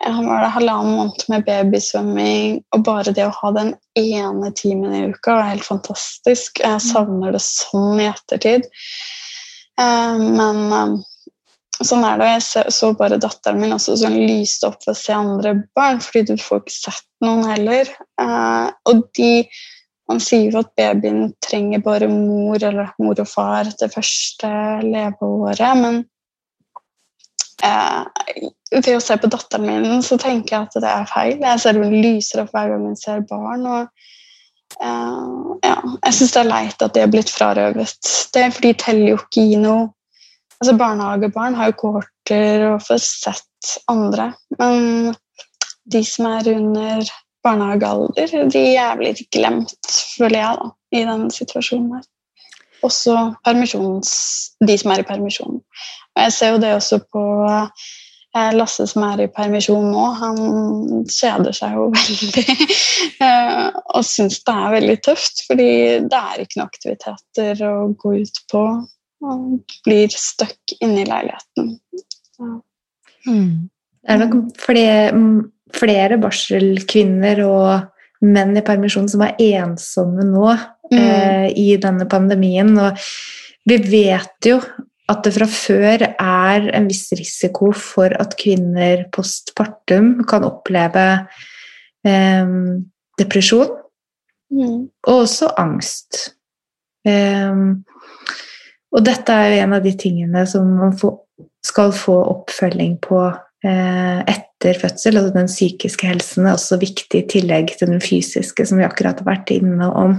var 0.00 0.40
det 0.40 0.48
halvannen 0.54 0.94
måned 0.96 1.24
med 1.28 1.44
babysvømming, 1.44 2.54
og 2.72 2.84
bare 2.86 3.12
det 3.14 3.26
å 3.26 3.34
ha 3.36 3.50
den 3.52 3.74
ene 4.00 4.48
timen 4.56 4.94
i 4.96 5.02
uka 5.12 5.34
var 5.36 5.50
helt 5.50 5.66
fantastisk. 5.66 6.62
Jeg 6.64 6.80
savner 6.82 7.36
det 7.36 7.42
sånn 7.44 8.00
i 8.00 8.08
ettertid. 8.08 8.64
Men 9.76 10.96
sånn 11.86 12.04
er 12.04 12.20
det. 12.20 12.28
Jeg 12.36 12.72
så 12.74 12.92
bare 12.98 13.20
datteren 13.20 13.60
min 13.62 13.74
også 13.76 13.96
sånn 14.00 14.18
lyste 14.18 14.70
opp 14.70 14.84
ved 14.84 14.94
å 14.94 15.00
se 15.00 15.16
andre 15.16 15.54
barn, 15.76 16.00
fordi 16.04 16.34
du 16.34 16.42
får 16.42 16.64
ikke 16.64 16.76
sett 16.76 17.06
noen 17.24 17.44
heller. 17.50 17.92
Eh, 18.20 18.70
og 18.90 19.04
de 19.18 19.34
Man 20.10 20.18
sier 20.18 20.50
jo 20.50 20.58
at 20.58 20.72
babyen 20.74 21.28
trenger 21.38 21.78
bare 21.84 22.08
mor 22.10 22.58
eller 22.58 22.88
mor 22.98 23.20
og 23.22 23.28
far 23.30 23.68
det 23.78 23.92
første 23.92 24.48
leveåret, 24.82 25.78
men 25.78 26.00
eh, 27.62 28.48
ved 28.74 28.96
å 28.96 29.04
se 29.04 29.14
på 29.22 29.30
datteren 29.30 29.68
min 29.68 30.02
så 30.02 30.18
tenker 30.18 30.56
jeg 30.56 30.66
at 30.66 30.80
det 30.82 30.90
er 30.90 31.06
feil. 31.12 31.36
Jeg 31.38 31.62
ser 31.62 31.78
hun 31.78 31.94
lyser 31.94 32.42
opp 32.42 32.50
hver 32.56 32.72
gang 32.72 32.88
hun 32.88 32.98
ser 32.98 33.22
barn. 33.30 33.62
og 33.70 34.82
uh, 34.82 35.54
ja, 35.62 35.78
Jeg 35.78 36.18
syns 36.18 36.34
det 36.34 36.42
er 36.42 36.50
leit 36.50 36.84
at 36.88 36.98
de 36.98 37.04
er 37.04 37.14
blitt 37.14 37.30
frarøvet 37.30 38.12
det, 38.34 38.44
for 38.50 38.66
de 38.66 38.74
teller 38.82 39.12
jo 39.12 39.22
ikke 39.22 39.46
i 39.46 39.62
noe 39.62 39.92
altså 40.60 40.76
Barnehagebarn 40.76 41.56
har 41.58 41.70
jo 41.70 41.78
kohorter 41.84 42.66
og 42.70 42.84
får 42.84 43.02
sett 43.04 43.74
andre. 43.90 44.32
Men 44.58 45.14
de 45.90 46.04
som 46.06 46.28
er 46.30 46.52
under 46.54 47.10
barnehagealder, 47.44 48.48
de 48.52 48.64
er 48.76 48.98
blitt 49.00 49.22
glemt, 49.32 49.92
føler 50.18 50.38
jeg, 50.38 50.58
da, 50.60 50.72
i 50.92 51.04
denne 51.08 51.30
situasjonen 51.34 51.94
her. 51.96 52.04
Også 52.84 53.16
de 53.44 54.76
som 54.80 54.92
er 54.92 55.02
i 55.02 55.08
permisjon. 55.08 55.58
Og 56.16 56.22
jeg 56.24 56.32
ser 56.36 56.54
jo 56.54 56.60
det 56.62 56.74
også 56.74 57.00
på 57.12 57.24
eh, 57.50 58.52
Lasse 58.56 58.86
som 58.88 59.04
er 59.08 59.24
i 59.24 59.32
permisjon 59.32 59.90
nå, 59.92 60.04
han 60.20 60.38
kjeder 61.08 61.56
seg 61.56 61.76
jo 61.76 61.90
veldig. 61.96 62.56
Eh, 63.20 63.66
og 63.96 64.06
syns 64.06 64.40
det 64.46 64.54
er 64.54 64.76
veldig 64.76 64.96
tøft, 65.04 65.44
fordi 65.48 65.72
det 66.06 66.22
er 66.22 66.40
ikke 66.40 66.60
noen 66.60 66.70
aktiviteter 66.70 67.66
å 67.68 67.74
gå 68.00 68.16
ut 68.22 68.42
på 68.52 68.64
og 69.20 69.76
blir 69.86 70.12
stuck 70.14 70.74
inne 70.80 71.04
i 71.04 71.08
leiligheten. 71.08 71.72
Ja. 72.40 72.50
Mm. 73.28 73.70
Det 74.00 74.14
er 74.14 74.20
nok 74.22 74.36
flere, 74.60 75.24
flere, 75.76 76.18
barselkvinner 76.20 77.42
og 77.44 78.24
menn 78.24 78.56
i 78.56 78.64
permisjon 78.64 79.08
som 79.12 79.24
er 79.24 79.36
ensomme 79.44 80.24
nå 80.28 80.46
mm. 80.48 80.96
eh, 80.96 81.48
i 81.52 81.74
denne 81.80 82.06
pandemien. 82.10 82.72
Og 82.80 82.96
vi 83.68 83.76
vet 83.90 84.48
jo 84.48 84.60
at 85.10 85.24
det 85.26 85.34
fra 85.34 85.48
før 85.50 86.06
er 86.06 86.70
en 86.76 86.88
viss 86.88 87.10
risiko 87.18 87.72
for 87.76 88.14
at 88.22 88.36
kvinner 88.40 89.08
postpartum 89.12 90.20
kan 90.30 90.46
oppleve 90.48 91.06
eh, 92.06 92.56
depresjon. 93.20 93.76
Mm. 94.50 94.88
Og 95.06 95.14
også 95.14 95.52
angst. 95.60 96.30
Um, 97.06 97.84
og 98.90 99.04
dette 99.06 99.34
er 99.34 99.52
jo 99.52 99.60
en 99.64 99.76
av 99.76 99.84
de 99.86 99.92
tingene 99.98 100.42
som 100.50 100.66
man 100.80 100.96
skal 101.66 101.92
få 101.94 102.16
oppfølging 102.32 102.96
på 103.04 103.20
eh, 103.28 104.18
etter 104.24 104.80
fødsel. 104.80 105.20
Altså 105.20 105.36
den 105.36 105.50
psykiske 105.50 106.10
helsen 106.10 106.48
er 106.48 106.56
også 106.56 106.80
viktig 106.80 107.22
i 107.22 107.28
tillegg 107.36 107.76
til 107.78 107.92
den 107.92 108.02
fysiske, 108.02 108.66
som 108.66 108.80
vi 108.80 108.88
akkurat 108.88 109.22
har 109.22 109.28
vært 109.28 109.54
inne 109.54 109.92
om. 109.94 110.18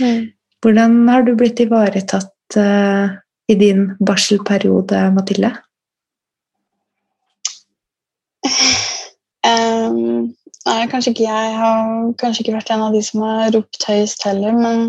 Mm. 0.00 0.32
Hvordan 0.64 0.98
har 1.12 1.26
du 1.26 1.34
blitt 1.36 1.60
ivaretatt 1.62 2.58
eh, 2.58 3.14
i 3.52 3.58
din 3.60 3.90
barselperiode, 4.00 5.04
Mathilde? 5.14 5.52
Um, 9.46 10.32
nei, 10.66 10.82
kanskje 10.90 11.12
ikke 11.12 11.26
jeg 11.26 11.56
har 11.60 11.90
kanskje 12.20 12.42
ikke 12.42 12.56
vært 12.56 12.72
en 12.74 12.84
av 12.88 12.96
de 12.96 13.02
som 13.04 13.22
har 13.26 13.52
ropt 13.54 13.84
høyest 13.86 14.24
heller, 14.26 14.56
men 14.56 14.88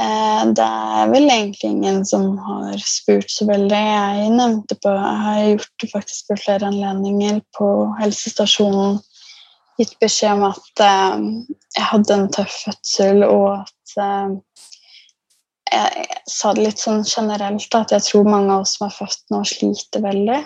det 0.00 0.64
er 0.64 1.10
vel 1.12 1.28
egentlig 1.28 1.68
ingen 1.68 2.04
som 2.08 2.38
har 2.40 2.80
spurt 2.80 3.30
så 3.32 3.46
veldig. 3.48 3.80
Jeg 3.80 4.30
nevnte 4.32 4.76
på, 4.80 4.92
jeg 4.96 5.22
har 5.24 5.40
gjort 5.50 5.82
det 5.82 5.90
faktisk 5.92 6.30
på 6.30 6.38
flere 6.44 6.70
anledninger 6.70 7.40
på 7.58 7.68
helsestasjonen. 8.00 9.00
Gitt 9.80 9.96
beskjed 10.00 10.36
om 10.36 10.46
at 10.50 10.82
eh, 10.84 11.20
jeg 11.76 11.88
hadde 11.88 12.16
en 12.16 12.26
tøff 12.32 12.56
fødsel, 12.66 13.24
og 13.24 13.46
at 13.62 13.94
eh, 14.04 14.64
jeg, 15.70 16.06
sa 16.28 16.52
det 16.56 16.66
litt 16.66 16.82
sånn 16.82 17.04
generelt 17.06 17.76
at 17.78 17.94
jeg 17.94 18.06
tror 18.08 18.28
mange 18.28 18.52
av 18.56 18.66
oss 18.66 18.76
som 18.76 18.88
er 18.88 18.96
født 18.98 19.22
nå, 19.32 19.42
sliter 19.48 20.04
veldig. 20.04 20.40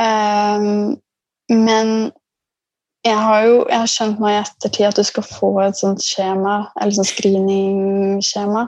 Eh, 0.00 0.68
men 1.52 1.94
jeg 3.06 3.18
har 3.18 3.46
jo 3.48 3.54
jeg 3.66 3.78
har 3.82 3.90
skjønt 3.90 4.20
nå 4.22 4.30
i 4.30 4.38
ettertid 4.38 4.88
at 4.88 4.98
du 4.98 5.06
skal 5.06 5.26
få 5.26 5.50
et 5.64 5.78
sånt 5.78 6.04
skjema, 6.04 6.58
eller 6.78 6.94
sånn 6.96 7.08
screeningskjema 7.08 8.66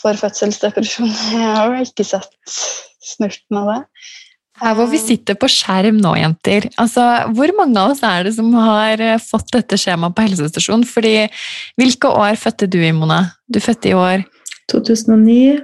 for 0.00 0.20
fødselsdepresjon. 0.20 1.08
Jeg 1.32 1.52
har 1.56 1.72
jo 1.72 1.84
ikke 1.86 2.04
sett 2.04 2.56
snurten 3.04 3.60
av 3.62 3.70
det. 3.70 3.78
Her 4.60 4.76
hvor 4.76 4.88
vi 4.88 5.00
sitter 5.00 5.36
på 5.36 5.48
skjerm 5.52 5.98
nå, 6.00 6.14
jenter. 6.16 6.66
Altså, 6.80 7.02
hvor 7.36 7.52
mange 7.58 7.80
av 7.80 7.92
oss 7.92 8.02
er 8.04 8.24
det 8.24 8.32
som 8.38 8.48
har 8.56 9.02
eh, 9.04 9.18
fått 9.20 9.50
dette 9.52 9.76
skjemaet 9.80 10.16
på 10.16 10.24
helsestasjonen? 10.24 10.84
Fordi, 10.88 11.14
hvilke 11.80 12.08
år 12.08 12.38
fødte 12.40 12.68
du 12.72 12.78
i, 12.80 12.92
Mona? 12.96 13.22
Du 13.52 13.60
fødte 13.60 13.92
i 13.92 13.96
år 13.96 14.24
2009, 14.72 15.58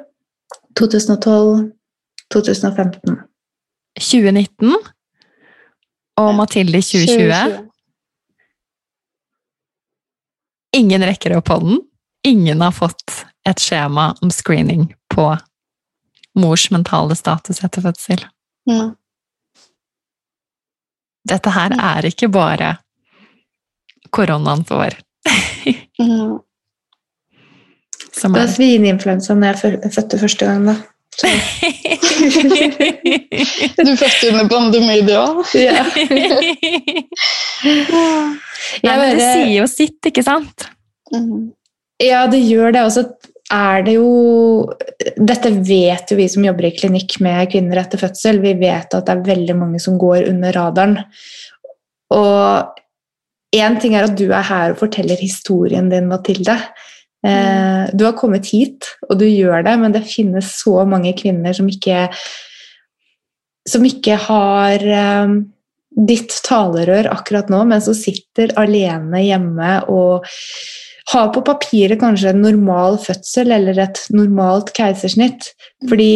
2012, 0.79 1.73
2015. 2.35 3.17
2019? 3.99 4.77
Og 6.21 6.35
Mathilde 6.37 6.79
i 6.79 6.85
2020. 6.85 7.69
Ingen 10.77 11.05
rekker 11.05 11.37
opp 11.37 11.49
hånden. 11.53 11.81
Ingen 12.27 12.61
har 12.63 12.73
fått 12.73 13.25
et 13.49 13.61
skjema 13.61 14.13
om 14.23 14.31
screening 14.31 14.93
på 15.13 15.27
mors 16.39 16.69
mentale 16.73 17.17
status 17.19 17.61
etter 17.65 17.85
fødsel. 17.85 18.23
Mm. 18.71 18.95
Dette 21.29 21.53
her 21.55 21.75
er 21.77 22.09
ikke 22.09 22.31
bare 22.33 22.77
koronaen 24.11 24.65
for 24.69 24.97
mm. 25.99 26.41
Det 28.23 28.39
er 28.39 28.51
svineinfluensaen 28.51 29.45
jeg 29.47 29.59
fødte 29.95 30.19
første 30.21 30.47
gang, 30.47 30.67
da. 30.69 30.75
Du 33.77 33.97
fødte 34.01 34.31
under 34.31 34.49
pandemi, 34.49 35.01
du 35.07 35.13
òg? 35.19 35.43
ja. 35.55 35.85
ja, 38.83 38.95
men 38.97 39.19
det 39.19 39.21
sier 39.21 39.53
jo 39.59 39.67
sitt, 39.71 40.01
ikke 40.09 40.25
sant? 40.27 40.69
Mhm. 41.13 41.53
Ja, 42.03 42.25
det 42.27 42.41
gjør 42.43 42.73
det. 42.75 42.83
Og 42.83 42.93
så 42.95 43.05
er 43.53 43.85
det 43.87 43.97
jo 43.99 44.09
Dette 45.15 45.51
vet 45.63 46.11
jo 46.11 46.17
vi 46.19 46.29
som 46.31 46.45
jobber 46.47 46.67
i 46.67 46.75
klinikk 46.75 47.19
med 47.23 47.51
kvinner 47.53 47.83
etter 47.83 48.01
fødsel. 48.01 48.41
Vi 48.43 48.55
vet 48.59 48.95
at 48.97 49.07
det 49.07 49.15
er 49.15 49.27
veldig 49.29 49.57
mange 49.59 49.83
som 49.83 49.99
går 50.01 50.29
under 50.31 50.57
radaren. 50.57 50.97
Og 52.13 52.73
én 53.57 53.79
ting 53.81 53.95
er 53.97 54.09
at 54.09 54.17
du 54.19 54.27
er 54.31 54.47
her 54.49 54.73
og 54.73 54.81
forteller 54.81 55.21
historien 55.21 55.91
din, 55.93 56.09
Mathilde. 56.11 56.57
Eh, 57.27 57.83
du 57.95 58.07
har 58.07 58.17
kommet 58.19 58.49
hit, 58.51 58.89
og 59.09 59.19
du 59.21 59.27
gjør 59.29 59.63
det, 59.67 59.77
men 59.79 59.95
det 59.95 60.07
finnes 60.11 60.55
så 60.63 60.83
mange 60.89 61.15
kvinner 61.19 61.55
som 61.57 61.69
ikke 61.71 62.09
som 63.69 63.85
ikke 63.87 64.17
har 64.25 64.83
um, 65.23 65.37
ditt 66.09 66.35
talerør 66.47 67.11
akkurat 67.13 67.51
nå, 67.53 67.63
men 67.69 67.83
som 67.85 67.95
sitter 67.95 68.51
alene 68.59 69.23
hjemme 69.23 69.77
og 69.93 70.27
har 71.13 71.29
på 71.35 71.43
papiret 71.47 72.01
kanskje 72.01 72.33
en 72.33 72.43
normal 72.45 72.97
fødsel 73.03 73.53
eller 73.55 73.79
et 73.85 74.01
normalt 74.15 74.73
keisersnitt. 74.77 75.53
Fordi 75.89 76.15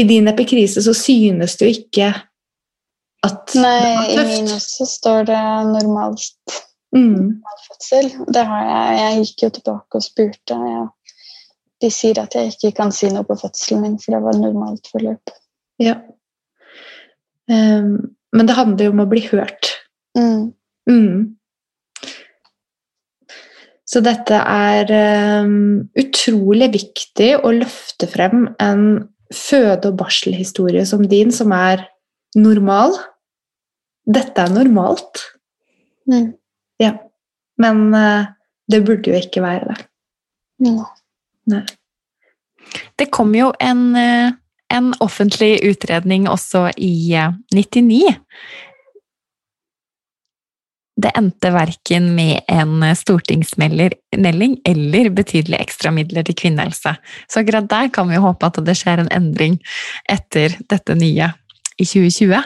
i 0.00 0.04
din 0.08 0.28
epikrise 0.30 0.82
så 0.84 0.94
synes 0.96 1.56
du 1.60 1.66
ikke 1.68 2.12
at 3.26 3.54
Nei, 3.54 3.76
det 3.80 3.94
var 3.94 4.08
tøft. 4.08 4.16
Nei, 4.16 4.24
i 4.24 4.40
min 4.40 4.52
også 4.56 4.88
står 4.88 5.26
det 5.28 5.44
normalt. 5.70 6.60
Mm. 6.96 7.42
fødsel. 7.68 8.10
Det 8.34 8.44
har 8.46 8.62
jeg. 8.66 8.98
Jeg 9.00 9.24
gikk 9.24 9.42
jo 9.44 9.50
tilbake 9.56 10.00
og 10.00 10.04
spurte. 10.04 10.56
Ja. 10.74 10.86
De 11.80 11.90
sier 11.90 12.18
at 12.20 12.34
jeg 12.36 12.52
ikke 12.52 12.72
kan 12.82 12.92
si 12.92 13.08
noe 13.08 13.24
på 13.24 13.38
fødselen 13.40 13.84
min, 13.84 13.98
for 14.02 14.16
det 14.16 14.22
var 14.24 14.38
normalt 14.38 14.90
forløp. 14.92 15.32
Ja. 15.80 15.96
Um, 17.50 18.16
men 18.36 18.46
det 18.46 18.56
handler 18.58 18.84
jo 18.84 18.94
om 18.94 19.04
å 19.04 19.10
bli 19.10 19.22
hørt. 19.30 19.70
Mm. 20.18 20.50
Mm. 20.90 21.36
Så 23.90 24.02
dette 24.06 24.36
er 24.38 24.90
um, 25.42 25.88
utrolig 25.98 26.68
viktig 26.76 27.32
å 27.40 27.50
løfte 27.54 28.06
frem 28.10 28.44
en 28.62 28.84
føde- 29.34 29.90
og 29.90 29.96
barselhistorie 29.98 30.84
som 30.86 31.02
din, 31.10 31.32
som 31.34 31.50
er 31.54 31.86
normal. 32.38 32.94
Dette 34.06 34.46
er 34.46 34.52
normalt. 34.54 35.24
Mm. 36.10 36.34
Men 37.60 37.94
eh, 37.94 38.30
det 38.70 38.82
burde 38.86 39.12
jo 39.12 39.20
ikke 39.20 39.44
være 39.44 39.72
det. 39.72 39.78
Ja. 41.50 41.62
Det 43.00 43.08
kom 43.12 43.34
jo 43.34 43.50
en, 43.60 43.84
eh, 43.98 44.32
en 44.72 44.92
offentlig 45.00 45.58
utredning 45.66 46.28
også 46.30 46.68
i 46.76 46.92
eh, 47.18 47.32
99. 47.56 48.14
Det 51.00 51.10
endte 51.16 51.48
verken 51.54 52.10
med 52.12 52.42
en 52.52 52.82
stortingsmelding 52.96 54.56
eller 54.68 55.08
betydelige 55.16 55.62
ekstramidler 55.64 56.26
til 56.28 56.36
kvinnehelse. 56.36 56.92
Så 57.24 57.40
akkurat 57.40 57.70
der 57.70 57.88
kan 57.88 58.10
vi 58.10 58.18
jo 58.18 58.26
håpe 58.26 58.50
at 58.50 58.60
det 58.66 58.76
skjer 58.76 59.00
en 59.00 59.12
endring 59.16 59.56
etter 60.12 60.58
dette 60.68 60.96
nye 61.00 61.30
i 61.80 61.86
2020. 61.88 62.42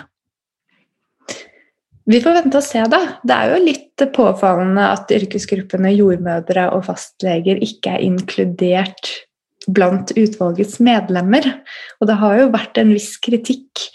Vi 2.05 2.21
får 2.21 2.37
vente 2.37 2.61
og 2.61 2.65
se, 2.67 2.83
da. 2.91 3.01
Det 3.25 3.37
er 3.37 3.53
jo 3.55 3.61
litt 3.65 4.05
påfallende 4.13 4.91
at 4.93 5.13
yrkesgruppene 5.15 5.95
jordmødre 5.95 6.67
og 6.77 6.85
fastleger 6.91 7.63
ikke 7.65 7.97
er 7.97 8.05
inkludert 8.05 9.13
blant 9.73 10.13
utvalgets 10.19 10.77
medlemmer. 10.85 11.47
Og 12.01 12.09
det 12.11 12.19
har 12.21 12.39
jo 12.43 12.51
vært 12.53 12.81
en 12.81 12.93
viss 12.93 13.15
kritikk 13.25 13.87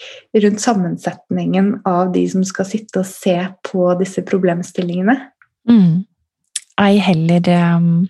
rundt 0.41 0.63
sammensetningen 0.63 1.73
av 1.89 2.13
de 2.15 2.25
som 2.31 2.45
skal 2.47 2.67
sitte 2.69 3.03
og 3.03 3.09
se 3.09 3.37
på 3.69 3.91
disse 4.01 4.23
problemstillingene. 4.25 5.19
Mm. 5.69 6.05
Ei 6.81 6.95
heller 7.03 7.49
um, 7.77 8.07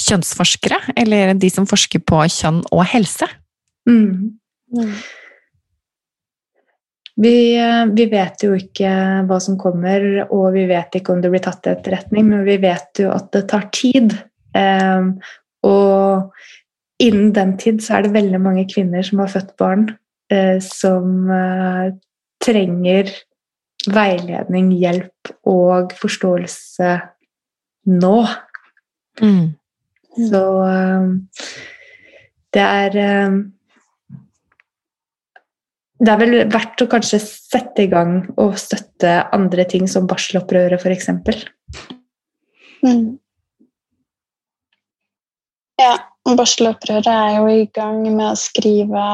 kjønnsforskere, 0.00 0.78
eller 0.96 1.34
de 1.36 1.50
som 1.52 1.68
forsker 1.68 2.00
på 2.08 2.24
kjønn 2.32 2.62
og 2.72 2.86
helse. 2.94 3.28
Mm. 3.88 4.38
Mm. 4.72 4.94
Vi, 7.20 7.54
eh, 7.60 7.84
vi, 7.92 8.06
vet 8.08 8.44
jo 8.44 8.54
ikke 8.56 8.90
hva 9.28 9.38
som 9.42 9.58
kommer, 9.60 10.24
og 10.30 10.52
vi 10.54 10.64
vet 10.70 10.96
ikke 10.96 11.12
om 11.12 11.20
det 11.20 11.32
blir 11.32 11.42
tatt 11.44 11.60
til 11.64 11.74
etterretning, 11.74 12.30
men 12.30 12.46
vi 12.46 12.56
vet 12.62 13.02
jo 13.04 13.10
at 13.12 13.28
det 13.36 13.44
tar 13.52 13.68
tid. 13.74 14.14
Eh, 14.56 15.10
og 15.68 17.02
innen 17.02 17.34
den 17.36 17.56
tid 17.60 17.82
så 17.84 17.98
er 17.98 18.06
det 18.06 18.16
veldig 18.16 18.40
mange 18.42 18.64
kvinner 18.70 19.04
som 19.06 19.20
har 19.22 19.32
født 19.32 19.52
barn, 19.60 19.86
eh, 20.32 20.56
som 20.64 21.28
eh, 21.30 21.92
trenger 22.42 23.12
veiledning, 23.92 24.70
hjelp 24.78 25.32
og 25.48 25.92
forståelse 25.98 26.92
nå. 27.92 28.18
Mm. 29.20 29.52
Så 30.30 30.44
eh, 30.68 31.10
det 32.52 32.64
er 32.68 32.98
eh, 33.04 33.42
Det 36.02 36.10
er 36.10 36.18
vel 36.18 36.38
verdt 36.50 36.82
å 36.82 36.90
kanskje 36.90 37.20
sette 37.22 37.84
i 37.84 37.90
gang 37.90 38.24
og 38.34 38.56
støtte 38.58 39.20
andre 39.34 39.66
ting 39.70 39.84
som 39.90 40.08
barselopprøret, 40.10 40.82
f.eks. 40.82 41.12
Mm. 42.82 43.04
Ja, 45.78 45.92
Barselopprøret 46.22 47.08
er 47.10 47.36
jo 47.40 47.46
i 47.50 47.64
gang 47.74 48.04
med 48.04 48.28
å 48.28 48.38
skrive 48.38 49.04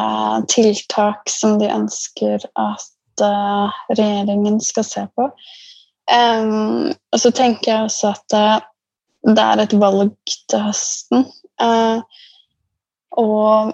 tiltak 0.53 1.31
som 1.33 1.57
de 1.61 1.71
ønsker 1.73 2.43
at 2.61 3.23
uh, 3.25 3.79
regjeringen 3.95 4.59
skal 4.61 4.85
se 4.85 5.05
på. 5.17 5.31
Um, 6.09 6.91
og 6.93 7.23
så 7.23 7.33
tenker 7.33 7.73
jeg 7.73 7.87
også 7.87 8.13
at 8.13 8.37
uh, 8.37 8.59
det 9.25 9.45
er 9.45 9.65
et 9.65 9.77
valg 9.81 10.13
til 10.53 10.67
høsten. 10.67 11.25
Uh, 11.61 12.05
og 13.17 13.73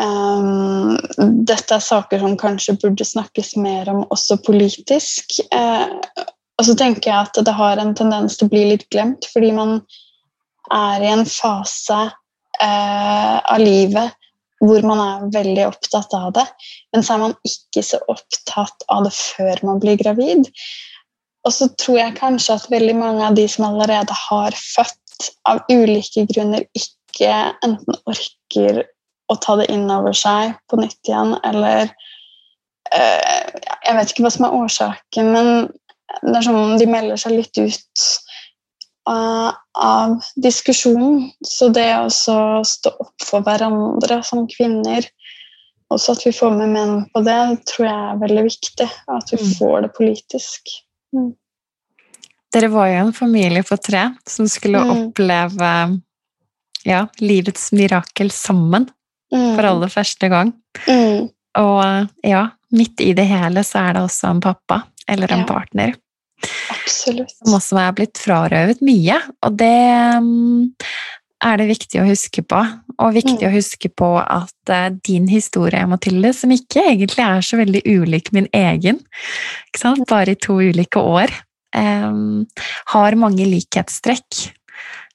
um, 0.00 0.96
dette 1.48 1.76
er 1.76 1.84
saker 1.84 2.22
som 2.22 2.36
kanskje 2.40 2.76
burde 2.82 3.06
snakkes 3.06 3.54
mer 3.60 3.88
om 3.92 4.04
også 4.10 4.38
politisk. 4.46 5.40
og 6.56 6.64
så 6.64 6.74
tenker 6.76 7.10
jeg 7.10 7.18
at 7.28 7.40
det 7.44 7.54
har 7.56 7.80
en 7.80 7.94
tendens 7.94 8.36
til 8.36 8.48
å 8.48 8.52
bli 8.52 8.64
litt 8.72 8.86
glemt, 8.92 9.28
fordi 9.32 9.52
man 9.56 9.80
er 10.72 11.02
i 11.04 11.10
en 11.12 11.26
fase 11.28 11.98
uh, 12.08 13.36
av 13.40 13.58
livet 13.62 14.14
hvor 14.64 14.80
man 14.88 15.00
er 15.02 15.24
veldig 15.34 15.66
opptatt 15.68 16.14
av 16.16 16.30
det, 16.38 16.46
men 16.94 17.04
så 17.04 17.14
er 17.14 17.22
man 17.26 17.34
ikke 17.44 17.82
så 17.84 18.00
opptatt 18.08 18.86
av 18.92 19.04
det 19.04 19.12
før 19.12 19.60
man 19.68 19.82
blir 19.82 19.98
gravid. 20.00 20.48
Og 21.46 21.54
så 21.54 21.68
tror 21.78 22.00
jeg 22.00 22.16
kanskje 22.18 22.56
at 22.56 22.70
veldig 22.72 22.96
mange 22.98 23.26
av 23.28 23.36
de 23.36 23.44
som 23.50 23.68
allerede 23.68 24.16
har 24.26 24.56
født, 24.56 25.02
av 25.48 25.62
ulike 25.72 26.26
grunner 26.28 26.66
ikke 26.76 27.30
enten 27.64 28.00
orker 28.04 28.82
å 29.32 29.36
ta 29.42 29.56
det 29.60 29.70
inn 29.72 29.88
over 29.90 30.14
seg 30.16 30.54
på 30.70 30.78
nytt 30.80 31.08
igjen, 31.08 31.34
eller 31.46 31.90
eh, 32.94 33.42
Jeg 33.86 33.96
vet 33.96 34.12
ikke 34.12 34.26
hva 34.26 34.32
som 34.34 34.46
er 34.46 34.56
årsaken, 34.60 35.32
men 35.34 35.50
det 36.22 36.38
er 36.38 36.46
som 36.46 36.78
de 36.78 36.86
melder 36.90 37.18
seg 37.20 37.36
litt 37.38 37.58
ut 37.58 38.06
av 39.06 40.22
diskusjonen. 40.42 41.28
Så 41.46 41.68
det 41.74 41.88
å 41.94 42.08
stå 42.10 42.90
opp 42.90 43.26
for 43.26 43.46
hverandre 43.46 44.20
som 44.26 44.46
kvinner, 44.50 45.06
også 45.92 46.16
at 46.16 46.24
vi 46.26 46.32
får 46.34 46.54
med 46.56 46.72
menn 46.74 46.96
på 47.14 47.22
det, 47.26 47.40
tror 47.70 47.86
jeg 47.86 48.06
er 48.10 48.22
veldig 48.22 48.46
viktig. 48.48 48.88
At 49.14 49.30
vi 49.34 49.38
mm. 49.42 49.52
får 49.60 49.76
det 49.86 49.92
politisk. 49.98 50.74
Mm. 51.14 51.30
Dere 52.56 52.72
var 52.72 52.90
jo 52.90 52.98
en 53.04 53.14
familie 53.14 53.62
på 53.66 53.78
tre 53.78 54.08
som 54.26 54.48
skulle 54.50 54.82
mm. 54.82 54.92
oppleve 54.96 55.72
ja, 56.86 57.06
livets 57.22 57.70
mirakel 57.74 58.30
sammen 58.34 58.88
mm. 59.34 59.52
for 59.56 59.68
aller 59.70 59.92
første 59.92 60.30
gang. 60.32 60.52
Mm. 60.86 61.28
Og 61.60 62.26
ja, 62.26 62.42
midt 62.76 63.00
i 63.04 63.12
det 63.16 63.26
hele 63.30 63.64
så 63.64 63.86
er 63.86 63.96
det 63.96 64.06
også 64.06 64.34
en 64.34 64.42
pappa 64.44 64.82
eller 65.08 65.32
en 65.32 65.44
ja. 65.46 65.48
partner 65.48 65.94
Absolutt. 66.70 67.32
Som 67.40 67.56
også 67.56 67.78
er 67.80 67.94
blitt 67.96 68.20
frarøvet 68.20 68.82
mye. 68.84 69.18
Og 69.46 69.56
det 69.58 69.72
mm, 70.22 70.66
er 71.46 71.60
det 71.60 71.68
viktig 71.70 72.02
å 72.02 72.08
huske 72.08 72.44
på. 72.46 72.62
Og 72.96 73.16
viktig 73.16 73.40
mm. 73.42 73.48
å 73.48 73.54
huske 73.54 73.90
på 73.92 74.10
at 74.20 74.72
uh, 74.72 74.88
din 75.06 75.26
historie, 75.30 75.82
Mathilde, 75.88 76.32
som 76.36 76.52
ikke 76.54 76.84
egentlig 76.92 77.24
er 77.24 77.44
så 77.44 77.60
veldig 77.60 77.82
ulik 77.84 78.32
min 78.36 78.48
egen, 78.56 79.02
bare 80.08 80.32
i 80.32 80.40
to 80.40 80.58
ulike 80.62 81.02
år, 81.02 81.32
um, 81.76 82.46
har 82.94 83.18
mange 83.20 83.48
likhetstrekk 83.48 84.46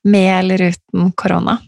med 0.10 0.30
eller 0.40 0.70
uten 0.72 1.12
korona. 1.18 1.60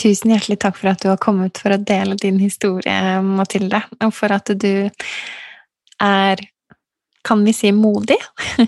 Tusen 0.00 0.32
hjertelig 0.34 0.58
takk 0.62 0.78
for 0.80 0.90
at 0.90 1.02
du 1.02 1.10
har 1.12 1.20
kommet 1.22 1.60
for 1.62 1.74
å 1.74 1.78
dele 1.78 2.16
din 2.18 2.40
historie, 2.42 3.20
Mathilde, 3.22 3.80
og 4.02 4.14
for 4.16 4.34
at 4.34 4.50
du 4.58 4.88
er 6.02 6.42
kan 7.24 7.44
vi 7.44 7.54
si, 7.56 7.72
modig 7.72 8.18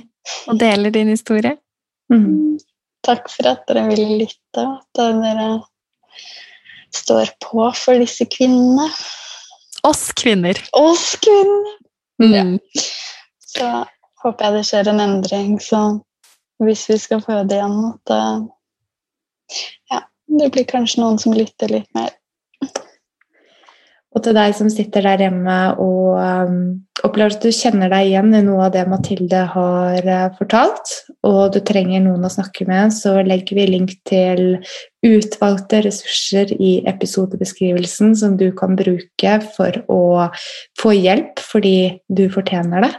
og 0.49 0.59
deler 0.61 0.91
din 0.95 1.13
historie. 1.13 1.57
Mm. 2.13 2.57
Takk 3.07 3.29
for 3.31 3.51
at 3.51 3.67
dere 3.69 3.85
vil 3.91 4.17
lytte, 4.23 4.65
at 4.65 5.01
dere 5.23 5.51
står 6.97 7.35
på 7.45 7.69
for 7.77 8.01
disse 8.01 8.25
kvinnene. 8.33 8.89
Oss 9.87 10.09
kvinner. 10.17 10.59
Oss 10.73 11.13
kvinner! 11.23 11.77
Mm. 12.23 12.33
Ja. 12.33 12.83
Så 13.47 13.71
håper 14.25 14.49
jeg 14.49 14.57
det 14.57 14.67
skjer 14.71 14.91
en 14.91 15.05
endring, 15.05 15.57
så 15.63 15.83
hvis 16.65 16.87
vi 16.89 16.97
skal 16.99 17.21
føde 17.23 17.59
igjen, 17.59 17.77
at 17.93 18.15
ja, 19.93 20.01
det 20.27 20.53
blir 20.55 20.69
kanskje 20.69 21.03
noen 21.03 21.19
som 21.23 21.35
lytter 21.37 21.73
litt 21.73 21.89
mer. 21.97 22.15
Og 24.17 24.23
til 24.25 24.33
deg 24.33 24.55
som 24.57 24.69
sitter 24.73 25.05
der 25.05 25.27
hjemme 25.27 25.55
og 25.83 26.17
um, 26.17 26.61
opplever 27.05 27.35
at 27.35 27.43
du 27.45 27.53
kjenner 27.53 27.91
deg 27.93 28.09
igjen 28.09 28.33
i 28.33 28.41
noe 28.47 28.63
av 28.65 28.73
det 28.73 28.87
Mathilde 28.89 29.43
har 29.53 30.09
uh, 30.09 30.31
fortalt, 30.39 30.93
og 31.29 31.53
du 31.53 31.59
trenger 31.61 32.01
noen 32.01 32.25
å 32.25 32.33
snakke 32.33 32.65
med, 32.69 32.95
så 32.97 33.19
legger 33.21 33.61
vi 33.61 33.67
link 33.75 33.93
til 34.09 34.57
utvalgte 35.05 35.83
ressurser 35.85 36.55
i 36.57 36.79
episodebeskrivelsen 36.89 38.17
som 38.17 38.39
du 38.41 38.49
kan 38.57 38.73
bruke 38.79 39.37
for 39.53 39.83
å 39.93 40.31
få 40.81 40.97
hjelp 40.97 41.45
fordi 41.45 41.77
du 42.09 42.31
fortjener 42.33 42.89
det. 42.89 42.95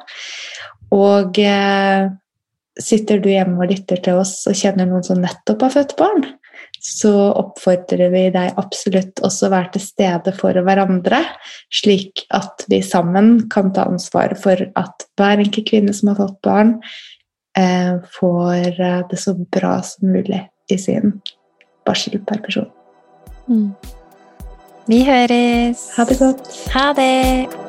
Og 0.93 1.41
uh, 1.41 2.13
sitter 2.77 3.25
du 3.25 3.31
hjemme 3.33 3.57
og 3.65 3.73
lytter 3.73 4.05
til 4.05 4.21
oss 4.21 4.43
og 4.45 4.57
kjenner 4.61 4.85
noen 4.85 5.09
som 5.09 5.25
nettopp 5.25 5.65
har 5.65 5.79
født 5.79 5.97
barn, 5.97 6.27
så 6.87 7.11
oppfordrer 7.33 8.11
vi 8.13 8.23
deg 8.33 8.59
absolutt 8.61 9.21
også 9.25 9.47
å 9.47 9.53
være 9.53 9.73
til 9.75 9.83
stede 9.83 10.33
for 10.37 10.57
hverandre, 10.67 11.19
slik 11.73 12.25
at 12.35 12.65
vi 12.71 12.81
sammen 12.85 13.47
kan 13.51 13.73
ta 13.75 13.87
ansvar 13.89 14.37
for 14.39 14.61
at 14.79 15.07
hver 15.19 15.43
enkelt 15.43 15.69
kvinne 15.69 15.95
som 15.95 16.13
har 16.13 16.21
fått 16.21 16.39
barn, 16.47 16.77
eh, 17.57 17.97
får 18.19 18.79
eh, 18.79 19.03
det 19.09 19.21
så 19.21 19.35
bra 19.35 19.77
som 19.83 20.13
mulig 20.15 20.43
i 20.71 20.79
sin 20.81 21.17
barselpermisjon. 21.87 22.71
Mm. 23.47 23.71
Vi 24.87 25.03
høres! 25.03 25.89
Ha 25.97 26.07
det 26.07 26.19
godt. 26.19 26.51
Ha 26.71 26.91
det! 26.95 27.66